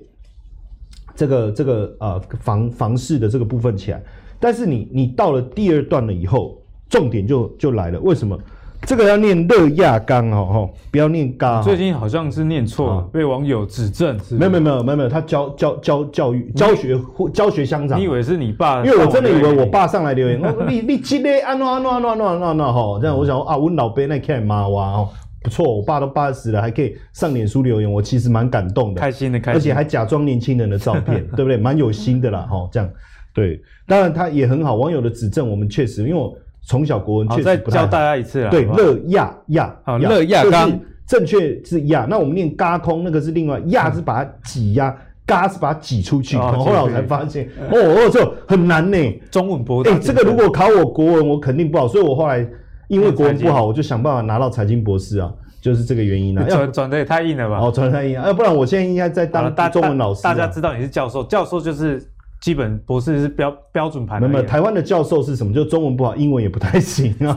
[1.15, 4.03] 这个这个呃房房市的这个部分起来，
[4.41, 8.39] 但是你你到了第二段了以后，重点就就来了，为什么？
[8.87, 11.61] 这个要念乐亚钢哦，不要念钢。
[11.61, 14.17] 最近好像是念错，哦、被网友指正。
[14.31, 17.99] 没有没有没有没有没有，他教教教教育教学或教学乡长。
[17.99, 18.85] 你以为是你爸？
[18.85, 25.09] 因为我真的以为我爸上来留言，我你你记得安诺安诺安诺安诺安诺安诺哈，这样我想说啊，我老辈那看妈哇哦，
[25.43, 31.57] 不错，我爸都八十了，还可以上脸书留言，我其实蛮感动的，开心的开心，而且还假装年轻人的照片， 对不对？
[31.57, 32.89] 蛮有心的啦哈，这样
[33.35, 36.33] 对，当然他也很好，网友的指正我们确实，因为我。
[36.63, 38.51] 从小国文确实不太好，再教大家一次啊。
[38.51, 42.07] 对，乐亚亚，好，乐亚钢，正确是亚。
[42.11, 44.95] 那我们念嘎空，那个是另外亚是把它挤压，
[45.25, 46.37] 嘎是把它挤出去。
[46.37, 48.99] 后来我才发现，哦哦，这很难呢。
[49.31, 51.89] 中文博，哎，这个如果考我国文，我肯定不好。
[51.89, 52.47] 所以我后来
[52.89, 56.45] 因为国文不好，我就想办法拿到财经博士啊，就是这个原因啊。
[56.47, 57.61] 转转的也太硬了吧？
[57.61, 60.23] 哦，转的太硬，要不然我现在应该在当中文老师。
[60.23, 62.03] 大家知道你是教授，教授就是。
[62.41, 64.21] 基本博士是标标准盘。
[64.21, 65.53] 那么，台湾的教授是什么？
[65.53, 67.37] 就中文不好，英文也不太行啊。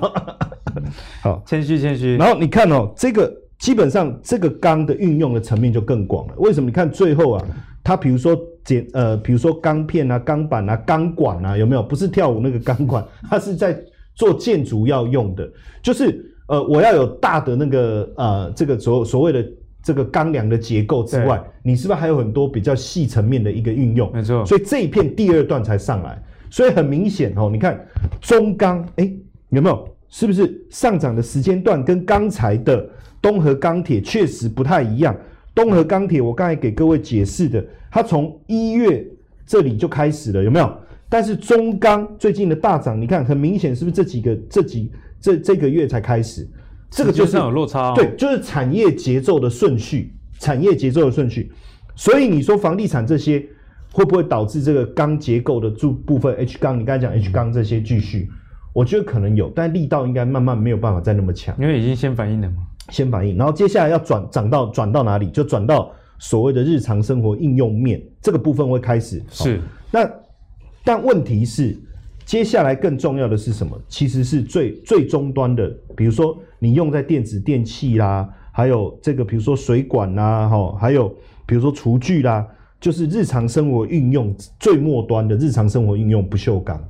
[1.21, 2.17] 好，谦虚谦虚。
[2.17, 6.33] 然后你看哦，这个基本上这个钢的运用的层面就更广了。
[6.37, 6.67] 为什么？
[6.67, 7.45] 你看最后啊，
[7.83, 11.81] 它比如说简呃，比如说钢片啊、钢板啊、钢管啊，有没有？
[11.81, 13.79] 不是跳舞那个钢管，它是在
[14.15, 15.49] 做建筑要用的。
[15.81, 19.45] 就是呃，我要有大的那个呃，这个所所谓的。
[19.83, 24.11] 这个钢梁的结构之外，你是不是还有很多比较细层面的一个运用？
[24.13, 27.79] 没错，所以这一片第二段才上来，所以很明显哦，你看
[28.19, 29.11] 中钢，哎，
[29.49, 29.87] 有没有？
[30.09, 32.85] 是不是上涨的时间段跟刚才的
[33.21, 35.15] 东河钢铁确实不太一样？
[35.55, 39.05] 东河钢铁我刚才给各位解释的，它从一月
[39.45, 40.69] 这里就开始了，有没有？
[41.07, 46.47] 但是中钢最近的大涨，你看很明显是不是这几个这几这这个月才开始？
[46.91, 51.51] 这个就是有落差、哦，对，就是产业节奏的顺序，产业节奏的顺序。
[51.95, 53.43] 所以你说房地产这些
[53.93, 56.77] 会不会导致这个钢结构的部部分 H 钢？
[56.77, 58.29] 你刚才讲 H 钢这些继续，
[58.73, 62.57] 我觉得可能有，但力道应该慢慢没有办法再那么强，因为已经先反应了嘛，
[62.89, 65.29] 先反应，然后接下来要转涨到转到哪里？
[65.29, 69.57] 就转到所谓的日常生活应用面这个部分会开始是。
[69.57, 69.59] 哦、
[69.91, 70.11] 那
[70.83, 71.77] 但问题是，
[72.31, 73.77] 接下来更重要的是什么？
[73.89, 81.13] 其实是最最终端的，比如说你用在电子电器啦，还有这个比如说水管啦，哈，还有。
[81.45, 82.47] 比如说厨具啦，
[82.79, 86.81] 就是日常生活运用最末端的日常生活运用不锈钢，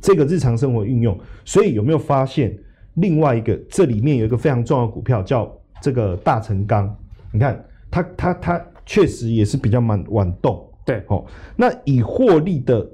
[0.00, 2.56] 这个日常生活运用，所以有没有发现
[2.94, 5.52] 另外一个这里面有一个非常重要的股票叫
[5.82, 6.96] 这个大成钢？
[7.32, 7.60] 你看
[7.90, 11.26] 它它它确实也是比较晚晚动，对哦。
[11.56, 12.88] 那以获利的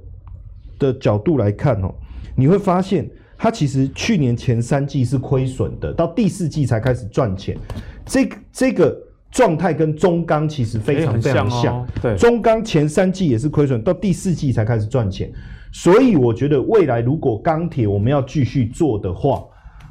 [0.79, 1.95] 的角度来看哦，
[2.37, 7.57] 你会发现它其实去年前三季是亏损的，到第四季才开始赚钱。
[8.05, 9.01] 这个这个。
[9.35, 15.29] 状态跟中钢其实非常非常像，像哦、对，中钢前三季也是亏损，到第四季才开始赚钱，
[15.72, 19.45] 所以我觉得未来如果钢铁我们要继续做的话，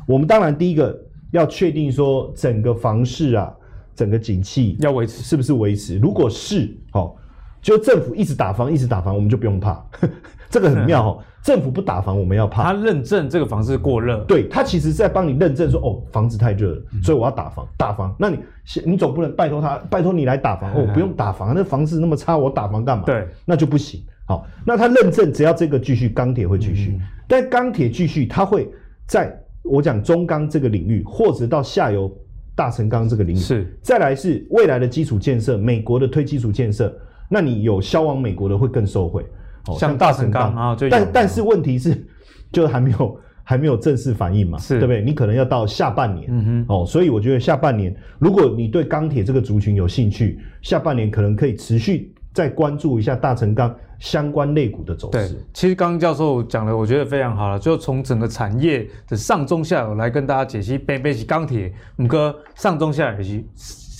[0.07, 0.97] 我们当然第一个
[1.31, 3.53] 要确定说整个房市啊，
[3.93, 5.97] 整个景气要维持是不是维持？
[5.97, 7.13] 如果是，好，
[7.61, 9.85] 就政府一直打房一直打房，我们就不用怕。
[10.53, 12.61] 这个很妙哦，政府不打房，我们要怕。
[12.61, 18.15] 他认证这个房子过热，对，他其实是在帮你认证说，哦，房子太热了，所以我要打房，打房。
[18.19, 18.37] 那你
[18.85, 23.03] 你总不能拜托他，拜托你来打房哦，不用打房，那房子那么差，我打房干嘛？
[23.03, 23.99] 对，那就不行。
[24.25, 26.99] 好，那他认证，只要这个继续，钢铁会继续。
[27.27, 28.71] 但钢铁继续，它会
[29.07, 32.15] 在我讲中钢这个领域，或者到下游
[32.53, 33.39] 大成钢这个领域。
[33.39, 36.95] 是，再来是未来的基础建设，美国的推基础建设，
[37.27, 39.25] 那你有销往美国的会更受惠。
[39.67, 42.05] 哦、像大成钢啊，但但是问题是，
[42.51, 45.01] 就还没有还没有正式反应嘛，是对不对？
[45.01, 55.41] 你可能要到下半年，嗯哼，哦，所以我觉得下半年，如果你对钢铁这个族群有兴趣，下半年可能可以持续再关注一下大成钢相关类股的走势。
[55.53, 63.43] 其实刚刚教授讲的，我觉得非常好了，就从整个产业的上中下游来跟大家解析，北北是钢铁，五哥上中下游是。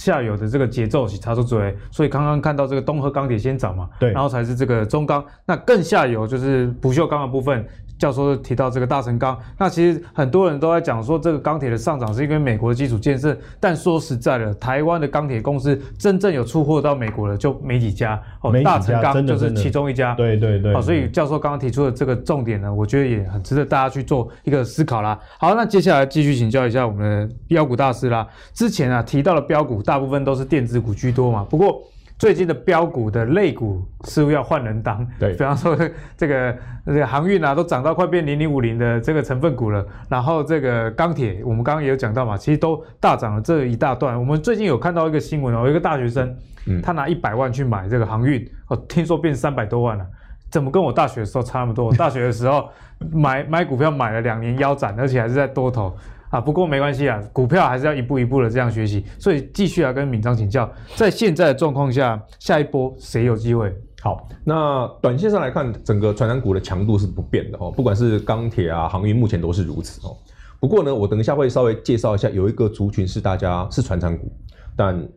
[0.04, 7.66] 下游的这个节奏是差出嘴，所以刚刚看到这个东和钢铁先涨嘛，对，然后才是这个中钢，那更下游就是不锈钢的部分。
[7.98, 25.18] 教授提到这个大成钢，那其实很多人都在讲说这个钢铁的上涨是因为美国的基础建设，但说实在的，台湾的钢铁公司真正有出货到美国的就没几家，哦，大成钢就是其中一家，对对对，好，所以教授刚刚提出的这个重点呢，我觉得也很值得大家去做一个思考啦。
[25.39, 31.82] 好，那接下来继续请教一下我们的标股大师啦，之前啊提到的标股大部分都是电子股居多嘛，不过。
[32.18, 35.78] 最近的标股的类股似乎要换人当，对，比方说
[36.16, 39.86] 这个这个航运啊，都涨到快变零零五零的这个成分股了。
[40.07, 44.18] 然后这个钢铁，我们刚刚也有讲到嘛，其实都大涨了这一大段。
[44.18, 46.34] 我们最近有看到一个新闻哦，有一个大学生，
[46.82, 50.05] 他拿一百万去买这个航运，哦，听说变三百多万了，
[50.49, 51.88] 怎么跟我大学的时候差那么多？
[51.88, 52.70] 我大学的时候
[53.11, 55.93] 买买股票买了两年腰斩，而且还是在多头。
[56.34, 63.72] 啊，不过没关系啊，股票还是要一步一步的这样学习，所以继续要跟敏章请教，在现在的状况下，下一波谁有机会？
[64.02, 70.18] 好，那短线上来看，整个传产股的强度是不变的哦，不管是钢铁啊、航运，目前都是如此哦。
[70.60, 74.32] 不过呢，我等一下会稍微介绍一下，有一个族群是大家是传产股，
[74.76, 75.08] 但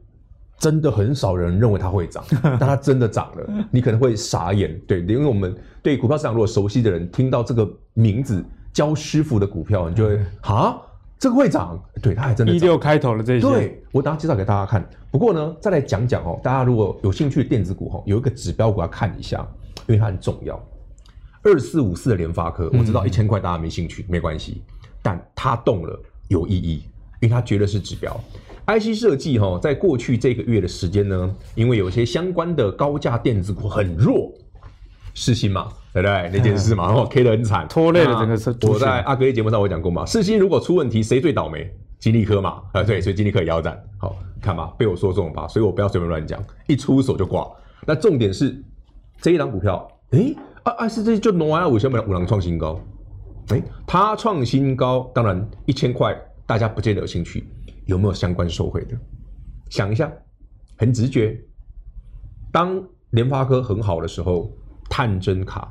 [0.59, 10.79] 真的很少人认为它会涨， 但它真的涨了，你可能会傻眼，对，因为我们对股票市场如果熟悉的人，听到这个名字焦师傅的股票，你就会哈。
[11.19, 12.57] 这个会涨，对，它还真的涨。
[12.57, 14.87] 一六开头的这些，对，我等下介绍给大家看。
[15.11, 19.47] 不过呢，再来讲讲哦，大家如果有兴趣的电子股哈，有一个指标股要看一下，
[19.87, 20.63] 因为它很重要。
[21.43, 24.63] 二四五四的联发科，我知道一千块大家没兴趣，嗯、没关系，
[25.01, 25.99] 但它动了
[26.29, 26.83] 有意义，
[27.21, 28.15] 因为它绝对是指标。
[28.67, 34.33] IC 设计哈，在过去这个月的时间呢，因为有些相关的高价电子股很弱。
[35.17, 36.31] 世芯嘛，对不对？
[36.31, 38.55] 那件事嘛，然后 K 得很惨，拖累了整个是。
[38.69, 41.75] 我在阿哥节目上我讲过嘛，世芯如果出问题，谁最倒霉？
[41.99, 43.83] 金立科嘛，啊对，所以金立科也要斩。
[43.97, 45.49] 好，看吧，被我说中了吧？
[45.49, 46.39] 所以我不要随便乱讲，
[46.69, 47.51] 一出手就挂。
[47.87, 48.63] 那重点是
[49.23, 52.79] 这一档股票，诶啊啊是这就挪完了五千五郎创新高，
[53.49, 56.15] 诶它创新高，当然一千块
[56.45, 57.49] 大家不见得有兴趣，
[57.87, 58.95] 有没有相关受惠的？
[59.71, 60.13] 想一下，
[60.77, 61.41] 很直觉，
[62.53, 62.79] 当
[63.11, 64.53] 联发科很好的时候。
[64.89, 65.71] 探针卡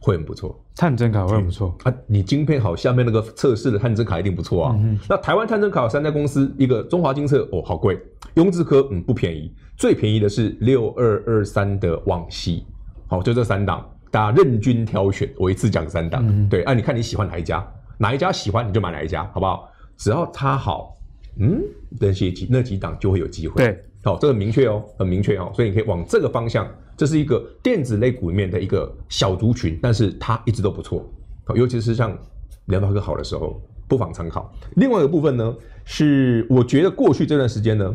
[0.00, 1.92] 会很不错，探针卡会很不错啊！
[2.06, 4.76] 你晶片好，下面那个测试的探针卡一定不错啊。
[4.78, 7.96] 嗯、那台湾探针卡有三家公司，一个中华晶测哦，好贵；
[8.34, 12.62] 雍智科嗯不便宜，最便宜的是六二二三的网矽。
[13.08, 16.24] 好，就这三档，大家任君挑选，我一次讲三档。
[16.26, 17.66] 嗯、对，啊，你看你喜欢哪一家，
[17.98, 19.68] 哪一家喜欢你就买哪一家，好不好？
[19.96, 20.96] 只要它好，
[21.40, 21.60] 嗯，
[22.00, 23.64] 那些几那几档就会有机会。
[23.64, 26.68] 对，好，这个明确哦，很明确哦，所以你可以往这个方向，
[26.98, 31.08] 这是一个电子类股里面的一个小族群，但是它一直都不错，
[31.54, 32.18] 尤其是像
[32.64, 34.52] 联发科好的时候，不妨参考。
[34.74, 37.94] 另外一个部分呢，是我觉得过去这段时间呢，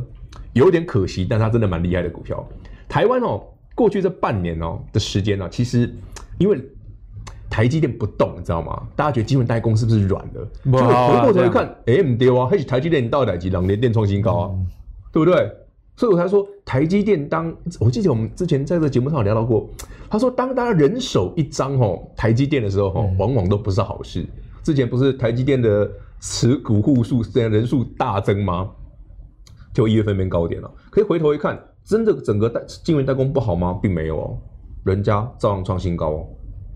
[0.53, 2.47] 有点可惜，但它真的蛮厉害的股票。
[2.87, 3.43] 台湾哦，
[3.75, 5.93] 过去这半年哦的时间呢、啊，其实
[6.37, 6.57] 因为
[7.49, 8.87] 台积电不动，你知道吗？
[8.95, 10.47] 大家觉得晶圆代工是不是软的？
[10.63, 14.65] 就回过头一看，哎，不对啊，还是台积电到哪几档连电创新高啊，嗯、
[15.11, 15.51] 对不对？
[15.95, 19.69] 所以我才说台积电当，我记得我们之前在这个节目上聊到过，
[20.09, 24.25] 他说当大家人手一张哦台积电的时候哦，往往都不是好事。
[24.63, 28.69] 之前不是台积电的持股户数这样人数大增吗？
[29.73, 30.71] 就一月份变高点了。
[30.89, 33.77] 可以回头一看，真的整个代晶圆代工不好吗？
[33.81, 34.37] 并没有哦，
[34.83, 36.27] 人家照样创新高哦。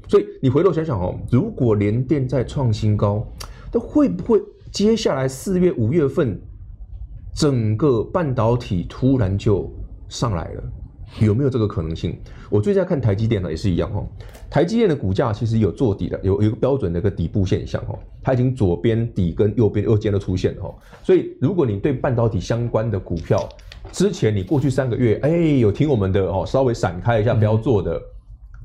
[0.07, 3.26] 所以你回头想想哦，如果联电在创新高，
[3.74, 4.41] 那会不会
[4.72, 6.39] 接下来四月、五月份
[7.38, 9.72] 整个半导体突然就
[10.10, 10.64] 上来了？
[11.20, 12.18] 有没有这个可能性？
[12.50, 14.08] 我最近在看台积电呢，也是一样哦。
[14.50, 20.74] 台积电的股价其实有做底的，有有一个标准的一个底部现象哦，它已经左边底跟右边右肩都出现了哦。
[21.04, 23.48] 所以如果你对半导体相关的股票，
[23.92, 27.96] 之前你过去三个月哎有听我们的哦，稍微闪开一下不要做的。
[27.96, 28.02] 嗯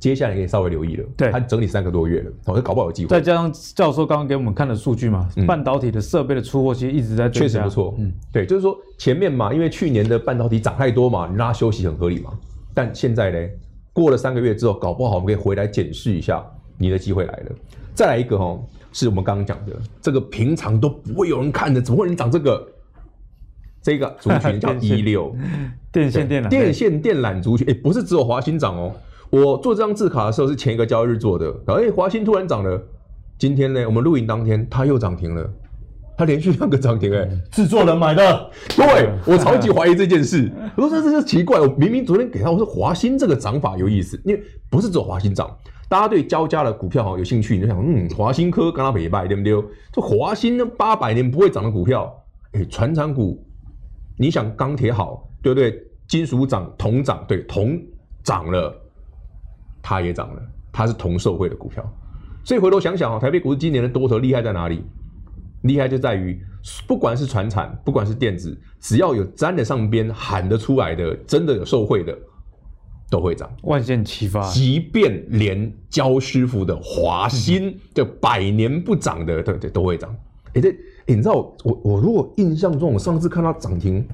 [0.02, 3.08] 接下来可以稍微留意了，对，它整理三个多月了，我觉得搞不好有机会。
[3.08, 7.94] 再加上教授刚刚给我们看的数据嘛，嗯、半导体的设备的出货其实一直在确实不错。
[7.98, 12.32] 嗯，对，就是说前面嘛，因为去年的半导体涨太多嘛，你让它休息很合理嘛。
[12.74, 13.48] 但现在呢，
[13.92, 16.44] 过了三个月之后，搞不好我们可以回来检视一下，
[16.76, 17.52] 你的机会来了。
[17.94, 18.60] 再来一个哦，
[18.92, 22.68] 是我们刚刚讲的这个平常都不会有人看的，怎么会能涨这个？
[23.80, 25.32] 这个族群叫 一六
[25.92, 28.92] 电线电缆，电线电缆族群，哎，不是只有华新涨哦。
[29.32, 32.78] 我做这张字卡的时候是前一个交易日做的，然后哎，华新突然涨了，
[33.38, 35.50] 今天呢，我们录影当天它又涨停了，
[36.18, 45.50] 它连续两个涨停，哎，制作人买的，对，我超级怀疑这件事， 我说这这是奇怪，我明明昨天给他我说华新这个涨法有意思，因为不是只有华新涨，
[45.88, 49.50] 大家对交加的股票哈有兴趣，你就想嗯，华新科刚刚没败对不对？
[49.90, 52.14] 就华新呢八百年不会涨的股票，
[52.52, 53.42] 哎，传产股，
[54.18, 55.82] 你想钢铁好对不对？
[56.06, 57.80] 金属涨，铜涨，对，铜
[58.22, 58.78] 涨了。
[59.82, 61.84] 它也涨了，它是同受惠的股票，
[62.44, 64.84] 所以回头想想哦，台北股市今年的多头厉害在哪里？
[65.62, 66.40] 厉害就在于，
[66.88, 72.18] 不管是传产，不管是电子，只要有沾得上边、喊得出来的，真的有受惠的，
[73.08, 73.48] 都会涨。
[73.62, 80.12] 万箭齐发，即便连焦师傅的华新，这百年不涨的，对对，都会涨。
[80.54, 80.74] 哎，这，
[81.06, 84.04] 你知道我我如果印象中，我上次看到涨停，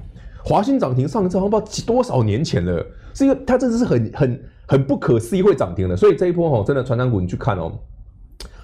[0.43, 4.43] 华新涨停，上一次好像不知道几多少年前了，是因为它真的是很很。
[4.69, 7.73] 很不可思议会涨停的，所以这一波哦，真的传长股你去看哦，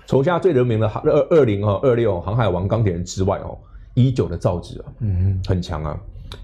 [0.05, 3.57] 从现在最人名的二二零哦二六航海王钢铁人之外哦，
[3.95, 5.99] 一九的造纸啊，嗯，很强啊，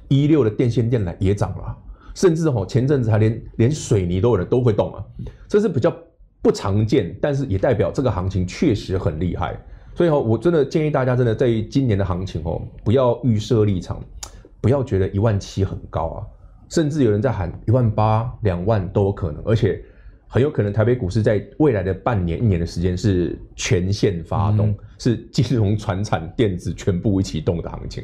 [0.08, 1.78] 一六的电线电缆也涨了，
[2.16, 5.06] 甚至哦前阵子还连连水泥都有人都会动啊，
[5.48, 5.96] 这是比较
[6.42, 9.56] 不常见，但是也代表这个行情确实很厉害，
[9.94, 14.04] 所以哦，我真的建议大家真的在今年的行情哦，不要预设立场，
[14.60, 16.26] 不要觉得一万七很高啊。
[16.72, 19.80] 甚至有人在喊一万八、两万都有可能，而且
[20.28, 28.04] 很有可能台北股市在未来的半年、一年的时间是全线发动，嗯、是金融、船产、电子全部一起动的行情。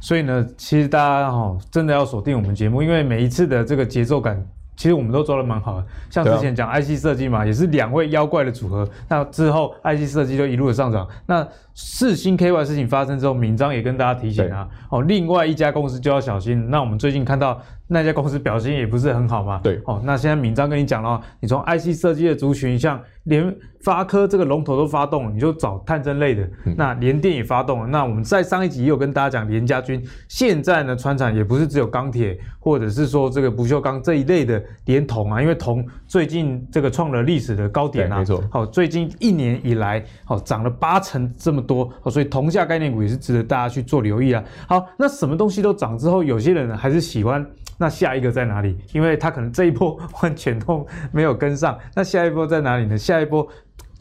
[0.00, 4.44] 所以呢，其实大家哈真的要锁定我们节目，因为每一次的这个节奏感。
[4.74, 8.88] 其实我们都做的蛮好的，像之前讲 IC 设计嘛，啊、也是两位妖怪的组合。
[9.06, 11.06] 那之后 IC 设计就一路的上涨。
[11.26, 16.70] 那四星 KY 事情发生之后，闵漳也跟大家提醒啊，哦，另外一家公司就要小心。
[16.70, 17.60] 那我们最近看到
[17.92, 23.00] 那家公司表现也不是很好嘛，对，哦，那现在敏章跟你讲了，你从 IC 设计的族群像。
[23.26, 26.42] 连发科这个龙头都发动了，你就找探针类的。
[26.66, 27.86] 嗯、那联电也发动了。
[27.86, 38.42] 那我们在上一集也有跟大家讲联家军，现在呢，传产也不是只有钢铁，或者是说这个不锈钢这一类的，连铜啊，因为铜最近这个创了历史的高点啊，没错。
[38.50, 44.42] 好，最近一年以来，好涨了八成这么多，好，所以铜价概念股也是值得大家去做留意啊。
[44.66, 47.46] 好，那什么东西都涨之后，有些人呢还是喜欢。
[47.78, 48.76] 那下一个在哪里？
[48.92, 51.78] 因为他可能这一波完全都没有跟上。
[51.94, 52.96] 那下一波在哪里呢？
[52.96, 53.46] 下一波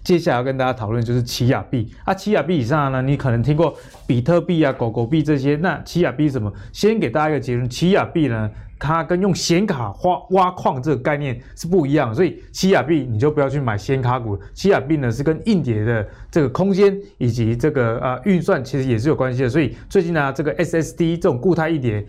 [0.04, 3.76] 接下来要跟大家讨论就是奇亚币啊，奇亚币以上呢，你可能听过
[4.08, 5.56] 比特币啊、狗狗币这些。
[5.56, 6.52] 那奇亚币什么？
[6.72, 8.50] 先给大家一个结论：奇亚币呢，
[8.80, 12.14] 它跟用显卡挖挖矿这个概念是不一样。
[12.14, 14.36] 所以奇亚币你就不要去买显卡股。
[14.54, 19.50] 奇亚币呢是跟硬碟的这个空间以及这个呃运算其实也是有关系的。
[19.50, 22.06] 所以最近呢，这个 SSD 这种固态硬碟。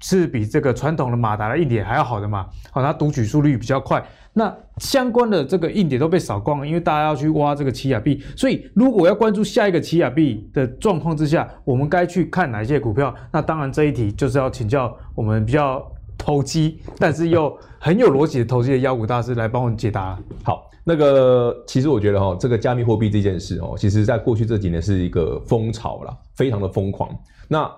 [0.00, 4.04] 是比这个传统的马达的硬碟还要好的嘛，好，它读取速率比较快。
[4.32, 13.14] 那相关的这个硬碟都被扫光了，因为大家要去挖这个奇亚币，所以如果要关注下一个奇亚币的状况之下，我们该去看哪一些股票？
[13.32, 15.82] 那当然这一题就是要请教我们比较
[16.18, 20.18] 投机，但是又很有逻辑的投机的妖股大师来帮我们解答。
[20.42, 27.08] 好，那个其实我觉得哈，这个加密货币这件事哦，其实在过去这几年是一个风潮啦，非常的疯狂。
[27.48, 27.70] 那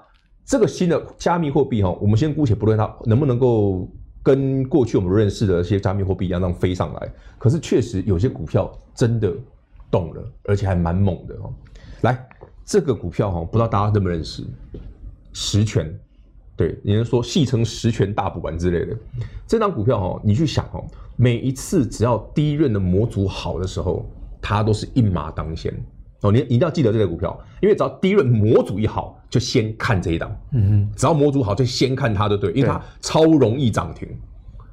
[0.49, 3.88] 这个新的加密货币哈，我们先姑且不论它能不能够。
[4.20, 7.12] 跟过去我们认识的一些加密货币一样，那样飞上来。
[7.38, 9.32] 可是确实有些股票真的
[9.90, 11.51] 动了，而且还蛮猛的哦。
[12.03, 12.28] 来，
[12.62, 14.44] 这个股票哈，不知道大家认不认识？
[15.32, 15.99] 十全，
[16.57, 18.94] 对，有人说戏称十全大补丸之类的。
[19.46, 20.84] 这张股票哈，你去想哦，
[21.16, 24.05] 每一次只要第一轮的模组好的时候，
[24.42, 25.72] 它都是一马当先。
[26.20, 30.36] 哦，你一定要记得这个股票，因为只要第一轮模组一好，就先看这一档。
[30.52, 34.08] 嗯哼，只要模组好，就先看它，就对，因为它超容易涨停。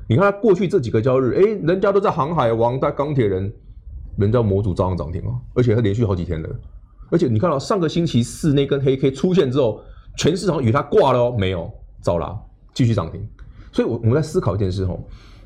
[0.08, 3.54] 你看它过去这几个交易日，哎，人家都在航海王，在钢铁人，
[4.18, 6.50] 人家模组照样涨停哦，而且它连续好几天了。
[7.12, 9.82] 而且你看到上个星期四那根黑 K 出现之后，
[10.18, 11.72] 全市场与它挂了哦，没有，
[12.02, 12.36] 照拉，
[12.74, 13.24] 继续涨停。
[13.72, 15.00] 所以，我我们在思考一件事哦，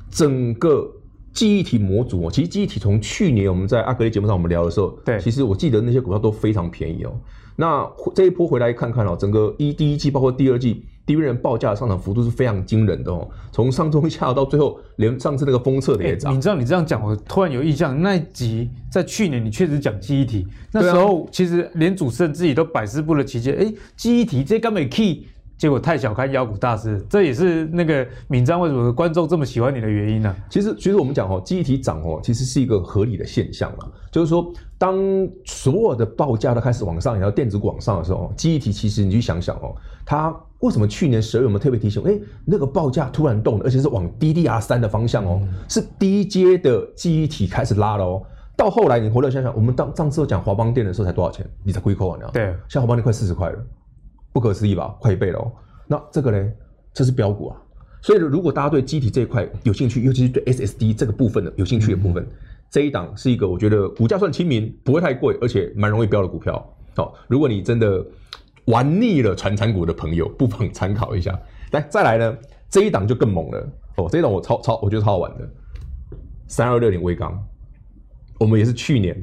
[0.08, 0.90] 整个。
[1.32, 7.12] 记忆体模组哦，其实记忆体从去年我们在阿格力节目上我们聊的时候，对，其实我记得那些股票都非常便宜哦。
[7.56, 13.28] 那这一波回来看看哦，整个一第一季包括第二季，第一人报价的上涨幅度是非常惊人的哦。
[13.52, 16.32] 从上中下到最后，连上次那个封测的也涨。
[16.32, 25.26] 欸，你知道你这样讲，我突然有印象，那一集在去年你确实讲记忆体，那时候其实连主持人自己都百思不得其解，哎，记忆体这根本 key。
[25.60, 30.36] 结果太小看妖股大师，这也是那个敏章为什么观众这么喜欢你的原因呢、啊？
[30.48, 33.86] 其实，其实我们讲哦，记忆体涨哦，其实是一个合理的现象嘛。
[34.10, 34.96] 就是说，当
[35.44, 48.22] 所有的报价都开始往上，然后电子股往上的时候，记忆体其实你去想想哦，它为什么去年十二月我们特别提醒，哎，那个报价突然动了，而且是往 DDR 三的方向哦，嗯、是低阶的记忆体开始拉了哦。
[48.56, 51.46] 到后来你回头想想，我们当上次讲华邦电的时候才多少钱？
[51.62, 52.18] 你才亏扣啊？
[52.18, 53.58] 你对，现在华邦电快四十块了。
[54.32, 55.52] 不可思议吧，快一倍了哦。
[55.86, 56.52] 那这个呢，
[56.92, 57.56] 这是标股啊。
[58.02, 62.32] 所以如果大家对机体这一块有兴趣，尤其是对 SSD 这个部分的有兴趣的部分，嗯、
[62.70, 66.74] 这一档是一个我觉得股价算亲民，不会太贵，而且蛮容易标的股票。
[66.96, 68.02] 好，如果你真的
[68.64, 71.38] 玩腻了传产股的朋友，不妨参考一下。
[71.72, 72.38] 来，再来呢，
[72.70, 74.08] 这一档就更猛了哦。
[74.10, 75.48] 这一档我超超，我觉得超好玩的，
[76.48, 77.38] 三二六零微钢，
[78.38, 79.14] 我们也是去年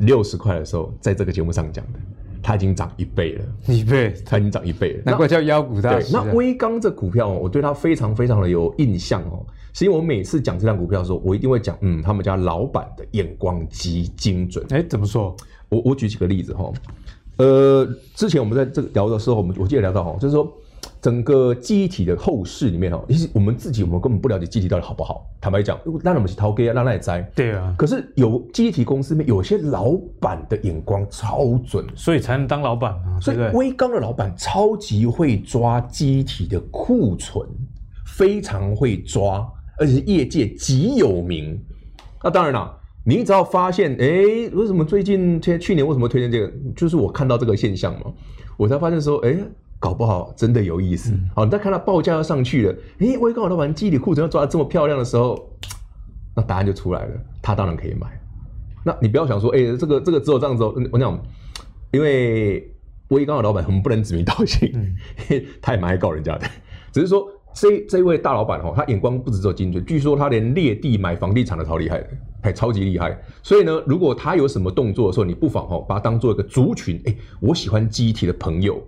[0.00, 1.98] 六十块的时候，在这个节目上讲的。
[2.42, 6.12] 它已经涨一倍了，一倍，它已经涨一倍了，难怪叫妖股大师。
[6.12, 14.64] 那威刚这股票，我对它非常非常的有印象哦，是因为我每次讲这档股票的时候，我一定会讲，嗯，他们家老板的眼光极精准。
[14.70, 15.36] 哎，怎么说？
[15.68, 16.72] 我我举几个例子哈，
[17.36, 20.50] 呃，之前我们在这个聊的时候，我们我记得聊到哈，就是说。
[21.00, 25.24] 整个记忆体的后市里面哦，其实我们自己我们根本不了解记忆体到底好不好。
[25.40, 27.22] 坦白讲，那我们是掏给啊，让那也栽。
[27.34, 27.72] 对啊。
[27.78, 33.20] 可是有记忆体公司里面有些老板的眼光超准，所以才能当老板啊。
[33.20, 37.48] 所以威刚的老板超级会抓记忆体的库存，
[38.16, 39.48] 非常会抓，
[39.78, 41.56] 而且是业界极有名。
[42.24, 44.06] 那当然了，你只要发现，哎，
[44.52, 46.52] 为什么最近去年为什么推荐这个？
[46.74, 48.12] 就是我看到这个现象嘛，
[48.56, 49.38] 我才发现说，哎。
[49.78, 51.12] 搞不好真的有意思。
[51.34, 55.48] 好，你再看到报价要上去了，诶，威刚老板记忆体库存要抓得这么漂亮的时候，
[56.34, 58.08] 那答案就出来了，他当然可以买。
[58.84, 60.64] 那你不要想说，诶，这个这个只有这样子。
[60.64, 61.20] 我讲，
[61.92, 62.74] 因为
[63.08, 64.96] 威刚的老板我们不能指名道姓，嗯、
[65.62, 66.46] 他也蛮爱告人家的。
[66.92, 72.08] 只是说，这这位大老板哈，他眼光不止这么精准，据说他连裂地买房地产的超厉害的，
[72.42, 73.16] 还超级厉害。
[73.42, 78.82] 所以呢，如果他有什么动作的时候，你不妨哈把他当做一个族群，诶，我喜欢记忆体的朋友。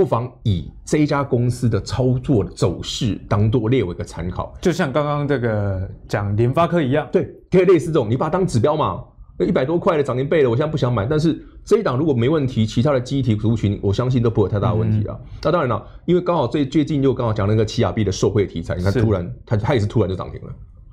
[0.00, 9.04] 不妨以这一家公司的操作的走势当做列为一个参考，就像刚刚这个讲联发科一样，对，可以类似这种，你把它当指标嘛。
[9.40, 15.14] 一百多块的涨停倍了，我现在不想买，但是这一档如果没问题，其他的记忆体族群我相信都不会有太大的问题啊。
[15.20, 20.48] 嗯、那当然了，因为刚好最最近又刚好讲那个奇亚币的受惠题材，你看突然它它也是突然就涨停了。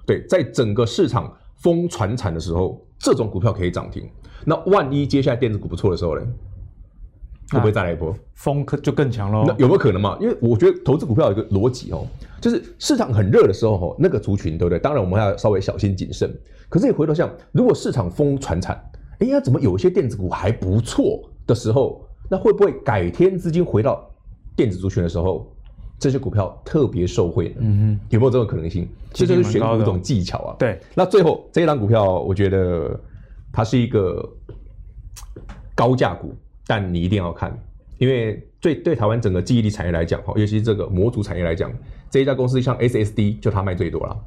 [0.06, 4.06] 对，在整个市场疯传产的时候，这种股票可以涨停。
[4.44, 6.22] 那万一接下来电子股不错的时候呢？
[7.52, 8.14] 会不会再来一波？
[8.34, 9.46] 风可就更强喽？
[9.48, 10.18] 那有没有可能嘛？
[10.20, 12.06] 因为我觉得投资股票有一个逻辑哦，
[12.42, 14.78] 就是市场很热的时候哦，那个族群对不对？
[14.78, 16.34] 当然我们要稍微小心谨慎。
[16.70, 18.76] 可是你回头想，如果市场疯传产，
[19.20, 24.08] 哎呀，怎么有一些电子股还不错的时候，那会不会改天资金回到
[24.56, 25.50] 电子族群的时候，
[25.98, 27.56] 这些股票特别受惠呢？
[27.60, 28.88] 嗯哼，有没有这种可能性？
[29.14, 30.56] 这就是选股一种技巧啊。
[30.60, 33.00] 对，那最后这一档股票，我觉得
[33.52, 34.24] 它是一个
[35.74, 36.36] 高价股。
[36.68, 37.58] 但你一定要看，
[37.98, 41.72] 因为对对台湾整个记忆力产业来讲，哈，尤其是这个模组产业来讲，
[42.12, 44.18] 这一家公司像 SSD 就它卖最多了，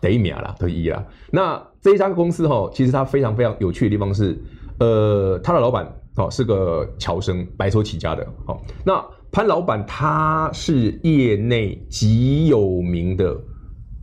[0.00, 1.04] 得一秒啦，得一啦。
[1.32, 4.38] 那这一家公司哈，其实它非常非常有趣的地方是，
[4.78, 8.26] 呃，他的老板哦是个侨生，白手起家的。
[8.46, 13.36] 好，那潘老板他是业内极有名的，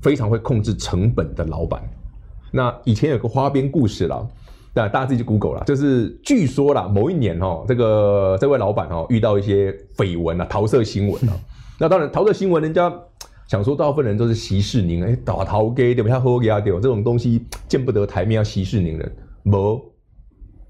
[0.02, 1.82] 非常会控制成本的老板。
[2.52, 4.28] 那以前有个花边故事啦。
[4.76, 11.34] 那大家自己去 Google 啦，就是据说啦，某一年哦，这个这位老板哦遇到一些绯闻啊，桃色新闻啊。
[11.80, 12.93] 那当然，桃色新闻人家
[13.47, 16.19] 想说，大部分人都是息事宁人，哎，打桃给对不对？
[16.19, 19.15] 喝给他丢，这种东西见不得台面，要息事宁人。
[19.43, 19.82] 某，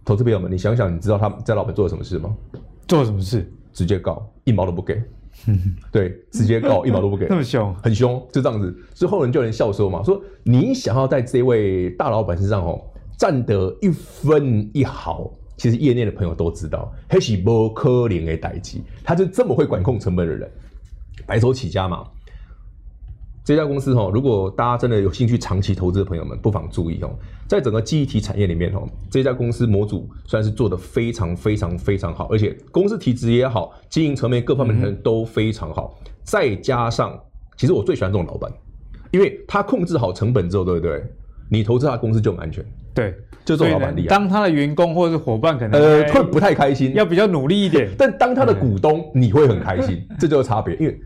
[0.03, 2.35] 投资朋友们，你想想，你知道他在老板做了什么事吗？
[2.87, 3.51] 做了什么事？
[3.73, 5.01] 直接告，一毛都不给。
[5.91, 8.75] 对，直接告，一毛都不给， 那么凶，很凶，就这样子。
[8.93, 12.79] 之后人就有人笑说嘛，说你想要在这位大老板身上哦。
[13.18, 20.49] 占得一分一毫，其实业内的朋友都知道，黑是不可能的代志，他是这么会管控成本的人，
[21.26, 22.03] 白手起家嘛。
[23.43, 27.16] 这家公司哈，如果大家真的有兴趣长期投资的朋友们，不妨注意哦，
[27.47, 35.95] 在整个记忆体产业里面哦，这家公司模组算是做得非常非常非常好，而且公司体质也好，经营层面各方面的都非常好。
[36.24, 37.18] 再加上，
[37.55, 38.51] 其实我最喜欢这种老板，
[39.11, 41.03] 因为他控制好成本之后，对不对？
[41.47, 42.66] 你投资他公司就很安全。
[42.95, 44.07] 对，就做老板厉害。
[44.07, 47.89] 当他的员工或者是伙伴，可能呃会不太开心，要比较努力一点。
[47.97, 50.73] 但当他的股东，你会很开心，这就是差别。
[50.77, 50.97] 因为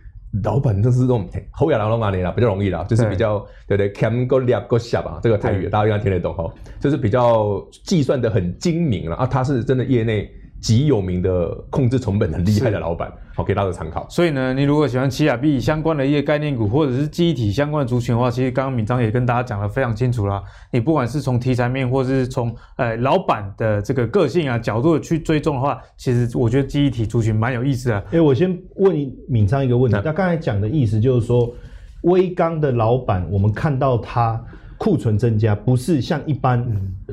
[0.43, 9.25] 老板就是这种厚亚良侬啊，比较容易啦，就是比较对不对？Cam go liap go shop 啊，这个泰语大家应该听得懂哈，就是比较计算的很精明了啊。
[9.25, 10.31] 他是真的业内。
[10.61, 14.05] 极有名的控制成本很厉害的老板，好给大家参考。
[14.09, 20.43] 所以呢，你如果喜欢奇亚币相关的一些概念股，或者是记忆体相关的族群的话，其实刚刚敏章也跟大家讲得非常清楚啦。
[20.71, 27.97] 你不管是从题材面，或者是从呃老板的这个个性啊角度去追踪的话，其实我觉得记忆体族群蛮有意思的。
[27.97, 28.95] 哎、欸，我先问
[29.27, 31.49] 敏章一个问题，他刚才讲的意思就是说，
[32.01, 34.43] 威刚的老板，我们看到他。
[34.79, 36.65] 库存增加不是像一般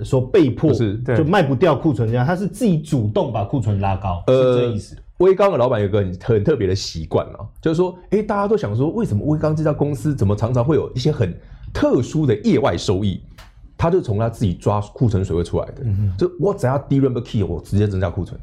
[0.02, 4.96] 说被迫是就卖不掉库存增加，他是自己主动把库存拉高，呃，是这意思。
[5.18, 11.34] 威刚的老板有个很很特别的习惯啊，就是说，哎、欸，大家都想说，为什么威刚这家公司怎么常常会有一些很
[11.74, 13.20] 特殊的业外收益？
[13.78, 18.40] 他就从他自己抓库存水位出来的，嗯、就我只要低润不 key，我直接增加库存。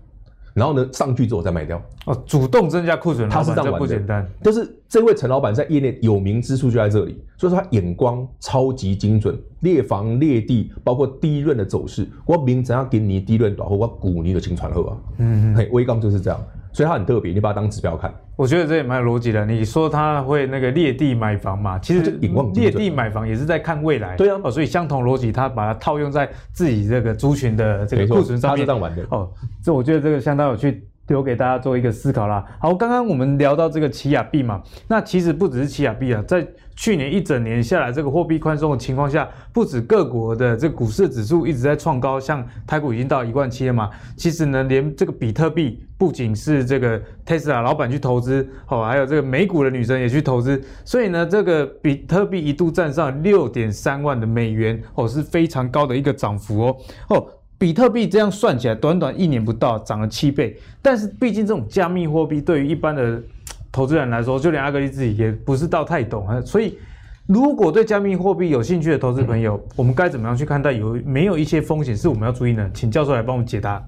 [0.53, 4.27] 然后呢，上去之后再卖掉哦，主动增加库存，他是这样玩的，不简单。
[4.41, 16.39] 但是这位陈老板在业内有名之处就在这里，所以说他眼光超级精准，列房列地，包括低润的走势，我明怎样给你低润短后，我股你的清传后啊，嗯嗯嘿，威刚就是这样。
[16.71, 18.13] 所以他很特别，你把它当指标看。
[18.35, 19.45] 我觉得这也蛮有逻辑的。
[19.45, 21.77] 你说他会那个裂地买房嘛？
[21.79, 22.19] 其实
[22.53, 24.15] 裂地买房也是在看未来。
[24.15, 28.57] 对啊，哦，所以相同逻辑，他把它套用在自己这个族群的这个库存上面。
[28.57, 29.05] 他是这样玩的。
[29.09, 29.31] 哦，
[29.63, 30.87] 这我觉得这个相当有趣。
[31.07, 32.43] 留给大家做一个思考啦。
[32.59, 36.45] 好，刚刚我们聊到这个奇亚币嘛，那其实不只是奇亚币啊，在
[36.75, 43.89] 去年一整年下来，这个货币宽松的情况下，不止各国的这个股市指数一直在创高，像台股已经到一万七了嘛。
[44.17, 56.77] 其实呢，连这个比特币，不仅是这个 Tesla 老板去投资，哦，还有这个美股的女神也去投资，所以呢，这个比特币一度站上六点三万的美元，哦，是非常高的一个涨幅哦，
[57.09, 57.27] 哦。
[57.63, 60.53] 比特币这样算起来，短短一年不到涨了七倍。
[60.81, 63.23] 但是毕竟这种加密货币对于一般的
[63.71, 66.41] 投资人来说，就连阿格力自己也不是到太懂啊。
[66.41, 66.77] 所以，
[67.25, 70.73] 如果对加密货币有兴趣的投资朋友，我们该怎么样去看待？
[70.73, 72.69] 有没有一些风险是我们要注意呢？
[72.73, 73.81] 请教授来帮我们解答。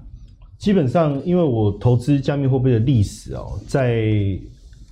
[0.56, 4.10] 基本上，因为我投资加密货币的历史哦，在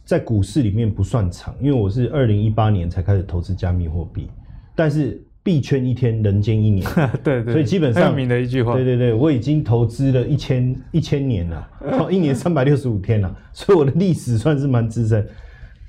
[0.05, 4.29] 在股市里面不算长，因为我是二零一八年才开始投资加密货币，
[4.77, 5.27] 但是。
[5.45, 6.85] 币圈一天，人间一年。
[7.23, 8.75] 对，对对，所以基本上，很有名的一句话。
[8.75, 11.69] 对对对，我已经投资了一千一千年了，
[12.11, 15.25] 一年三百六十五天了，所以我的历史算是蛮资深。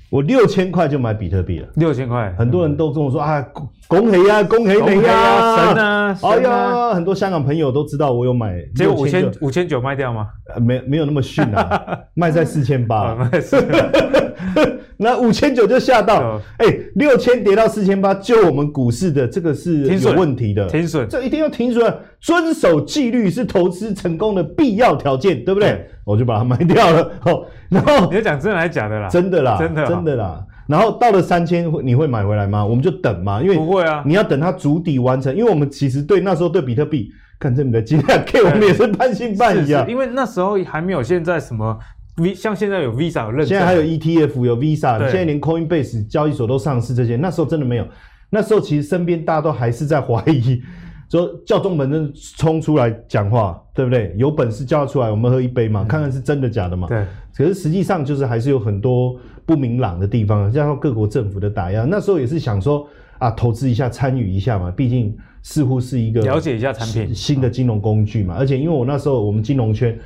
[0.08, 3.44] 我六千块就买比特币了，六千块，很多人都跟我说啊，
[3.88, 10.28] 恭喜呀，恭喜你呀，神啊，哎呀，很多香港朋友都知道我有买，结果五千五千九卖掉吗？
[10.60, 13.16] 没没有那么逊啊， 卖在四千八，
[14.96, 25.84] 那五千九就吓到，哎，六千跌到四千八，就我们股市的这个是有问题的，停损，这一定要停损，遵守纪律是投资成功的必要条件，对不对？
[26.04, 29.08] 我就把它卖掉了，哦， 然后你要讲真的还是假的啦？
[29.08, 30.44] 真的啦，真的真的啦。
[30.66, 32.64] 然后到了三千，你会买回来吗？
[32.64, 35.34] 我们就等嘛，因为不会啊，你要等它筑底完成。
[35.34, 39.84] 因为我们其实对那时候对比特币，看这么的惊讶，K 我们也是半信半疑啊。
[39.88, 41.78] 因为那时候还没有现在什么
[42.16, 47.86] V，像现在有 Visa 有认证，现在还有 ETF 有 Visa，现在连 Coinbase 交易所都上市这些，那时候真的没有。
[48.30, 50.60] 那时候其实身边大家都还是在怀疑。
[51.08, 54.12] 说叫中本聪冲出来讲话，对不对？
[54.16, 56.88] 有本事叫他出来，我们喝一杯嘛，看看是真的假的嘛。
[56.88, 57.04] 对。
[57.36, 61.84] 可是实际上就是还是有很多不明朗的地方，加上各国政府的打压。
[61.84, 62.88] 那时候也是想说
[63.18, 68.34] 啊，投资一下，参与一下嘛，毕竟似乎是一个了解一下产品新的金融工具嘛。
[68.36, 69.96] 而且因为我那时候我们金融圈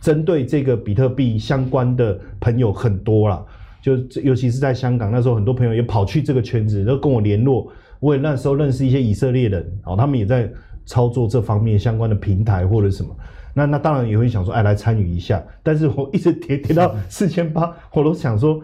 [0.00, 3.42] 针对这个比特币相关的朋友很多啦，
[3.80, 7.72] 就尤其是在香港，那时候很多朋友也跑去这个圈子，都跟我联络。
[8.02, 10.50] 我也那时候认识一些以色列人，哦，他们也在
[10.84, 13.16] 操作这方面相关的平台或者什么，
[13.54, 15.40] 那那当然也会想说，哎，来参与一下。
[15.62, 18.60] 但是我一直跌跌到四千八，我都想说，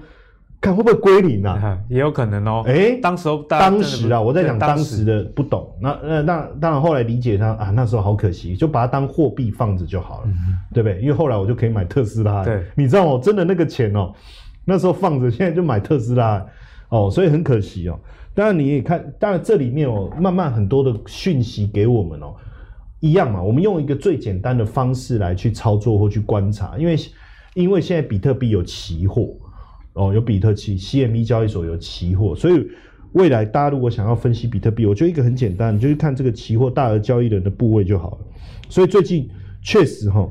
[0.61, 1.79] 看会不会归零啊？
[1.89, 2.65] 也有可能哦。
[2.67, 5.73] 哎、欸，当时当时啊，我在讲当时的不懂。
[5.81, 11.01] 那那那当然后来理解他啊，那时候好可惜，就把它当货币放着就好了，嗯、对不对？
[11.01, 12.45] 因为后来我就可以买特斯拉。
[12.45, 14.13] 对，你知道我真的那个钱哦，
[14.65, 16.45] 那时候放着，现在就买特斯拉
[16.89, 17.97] 哦，所以很可惜哦。
[18.35, 22.35] 当然你也看，当然这里面哦，慢慢很多的讯息给我们哦，
[23.01, 23.43] 一样嘛。
[23.43, 26.97] 我们用一个最简单的方式来去操作或去观察，因为
[27.55, 29.35] 因为现在比特币有期货
[29.95, 32.65] 哦，有比特期 CME 交易所有期货，所以
[33.13, 38.19] 未来大家如果想要分析比特币，我觉得一个很简单，你就是看这个期货大额交易人的部位就好了。
[38.69, 39.29] 所以最近
[39.63, 40.31] 确实哈，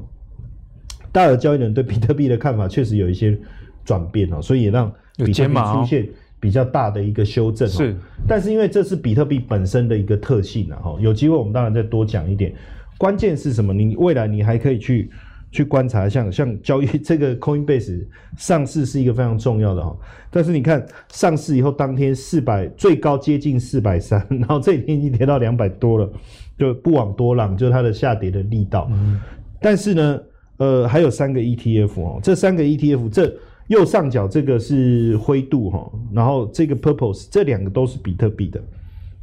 [1.12, 3.38] 大额交易人对比特币的看法确实有一些
[3.84, 6.08] 转变哦，所以也让比特币出现。
[6.40, 7.96] 比较大的一个修正是，
[8.28, 12.54] 但是因为这是比特币本身的一个特性啊，哈，有机会我们当然再多讲一点。
[12.98, 13.74] 关键是什么？
[13.74, 15.10] 你未来你还可以去
[15.52, 18.06] 去观察，像像交易 这个 Coinbase
[18.38, 19.98] 上市是一个非常重要的哈，
[20.30, 26.12] 但是你看上市以后当天四百最高接近四百三， 然后这几天已经跌到两百多了，
[26.58, 28.88] 就不遑多让，就是它的下跌的力道。
[28.92, 29.20] 嗯，
[29.60, 30.20] 但是呢，
[30.58, 33.34] 呃，还有三个 ETF 哦，这三个 ETF 这。
[33.68, 38.61] 右上角这个是灰度哈，然后这个 Purpose 这两个都是比特币的，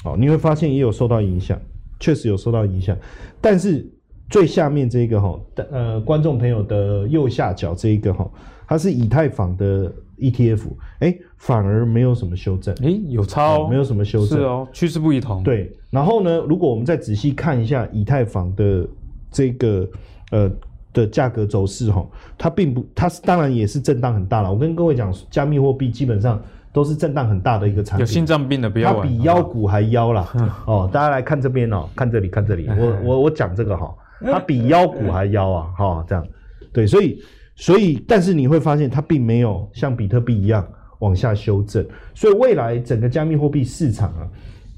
[0.04, 1.58] 哦，你会发现也有受到影响，
[1.98, 2.96] 确实有受到影响。
[3.40, 3.90] 但是
[4.28, 5.40] 最下面这个哈，
[5.70, 8.30] 呃，观众朋友的右下角这一个哈，
[8.68, 10.60] 它是以太坊的 ETF，
[10.98, 15.42] 哎，反而没有什么修正，哎，有超、哦，没有什么修正，是哦，趋势不一同。
[15.42, 18.86] 对，然后呢，如果我们再仔细看一下以太坊的
[19.30, 19.88] 这个
[20.32, 20.50] 呃。
[20.94, 22.06] 的价格走势哈，
[22.38, 24.50] 它并不，它是当然也是震荡很大了。
[24.50, 26.40] 我跟各位讲，加密货币基本上
[26.72, 28.00] 都是震荡很大的一个产品。
[28.00, 30.32] 有心脏病的不要玩，它比腰股还腰啦。
[30.64, 32.68] 哦，大家来看这边哦，看这里，看这里。
[32.68, 33.92] 我 我我讲这个哈，
[34.22, 36.24] 它比腰股还腰啊，哈， 这样。
[36.72, 37.20] 对，所以
[37.56, 40.66] 所以，但是你会发现它并没有像比特币一样
[41.00, 41.84] 往下修正。
[42.14, 44.28] 所以未来整个加密货币市场啊，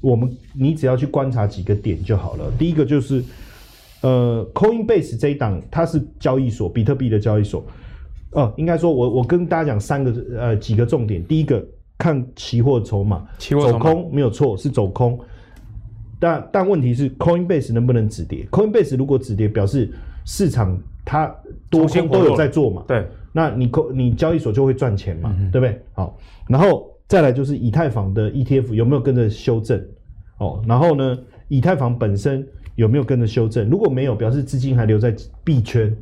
[0.01, 2.51] 我们你只要去观察几个点就好了。
[2.57, 3.23] 第一个就是。
[4.01, 7.61] 呃，Coinbase 这一档它是交易所，比特币的交易所。
[8.31, 11.23] 哦、呃，应该说我我跟大家讲三个呃几个重点。
[11.25, 11.65] 第一个
[11.97, 15.19] 看期货筹码，期货走空没有错，是走空。
[16.19, 19.91] 但但问题是 Coinbase 能不能止跌？Coinbase 如果止跌，表示
[20.25, 21.33] 市场它
[21.69, 22.83] 多空都有在做嘛。
[22.87, 25.81] 对，那你你交易所就会赚钱嘛，嗯、对不对？
[25.93, 26.15] 好，
[26.47, 29.83] 然后再来就是以太坊的 ETF 有没有跟着修正？
[30.37, 31.17] 哦，然后呢，
[31.47, 32.47] 以太坊本身。
[32.77, 33.67] 有没有跟着修正？
[33.69, 35.13] 如果没有，表示资金还留在
[35.43, 35.93] 币圈，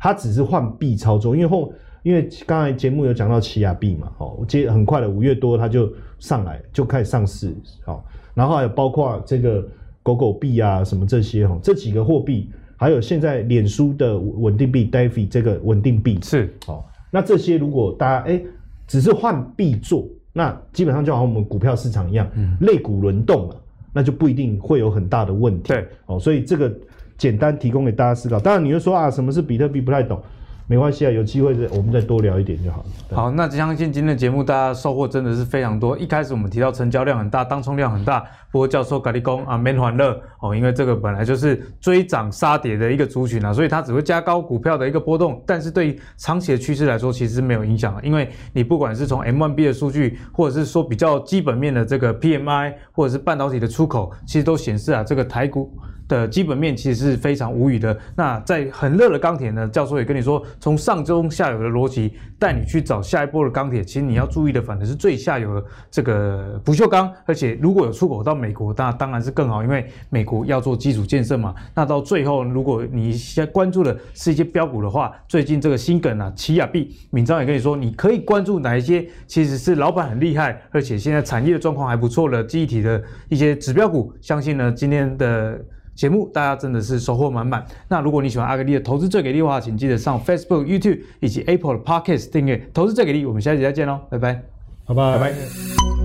[0.00, 1.34] 它只是换币操作。
[1.34, 1.72] 因为后，
[2.02, 7.54] 因为刚才节目有讲到奇亚币嘛，哦，接很快的五月多它就上来，就开始上市，
[7.84, 8.04] 好，
[8.34, 9.64] 然后还有包括这个
[10.02, 16.82] 狗狗币啊什么这些哈，这几个货币，还有现在脸书的稳定币 DeFi 这个稳定币是，哦，
[17.12, 18.42] 那这些如果大家哎
[18.88, 23.60] 只是换币做，那基本上就好像我们股票市场一样，嗯，类股轮动了。
[23.94, 25.68] 那就不一定会有很大的问题。
[25.68, 26.70] 对，哦，所以这个
[27.16, 28.38] 简单提供给大家思考。
[28.38, 29.80] 当然，你会说啊，什么是比特币？
[29.80, 30.20] 不太懂，
[30.66, 33.16] 没关系啊，有机会再我们再多聊一点就好了。
[33.16, 35.96] 好，那相信今天的节目大家收获真的是非常多。
[35.98, 48.00] 一开始我们提到成交量很大，当冲量很大，不过教授咖喱工啊，免欢乐哦，因为这个本来就是追涨杀跌的一个族群啊，所以它只会加高股票的一个波动，但是对于长期的趋势来说，其实是没有影响。
[48.02, 55.76] 因为你不管是从 M1B 的数据，或者是说比较基本面的这个 PMI，或者是半导体的出口，其实都显示啊，这个台股。
[56.08, 57.96] 的基本面其实是非常无语的。
[58.16, 63.84] 那在很热的钢铁呢，教授也跟你说，从上中下游的逻辑带你去找下一波的钢铁。
[63.84, 67.12] 其实你要注意的，反而是最下游的这个不锈钢。
[67.24, 71.54] 而且如果有出口到美国，那当然是更好，因为美国要做基础建设嘛。
[71.74, 84.12] 那到最后，如果你先关注的是一些标股的话，最近这个新梗啊，奇亚币，闵漳也跟你说，你可以关注哪一些其实是老板很厉害，而且现在产业的状况还不错的记忆体的一些指标股。
[84.20, 85.58] 相信呢，今天的。
[85.94, 87.64] 节目大家真的是收获满满。
[87.88, 92.68] 那如果你喜欢阿格力的投资最给力的话，请记得上 Facebook、YouTube 以及 Apple 的 Podcast 订阅。
[92.74, 94.42] 投资最给力，我们下期再见喽，拜拜，
[94.86, 96.03] 拜拜，拜拜。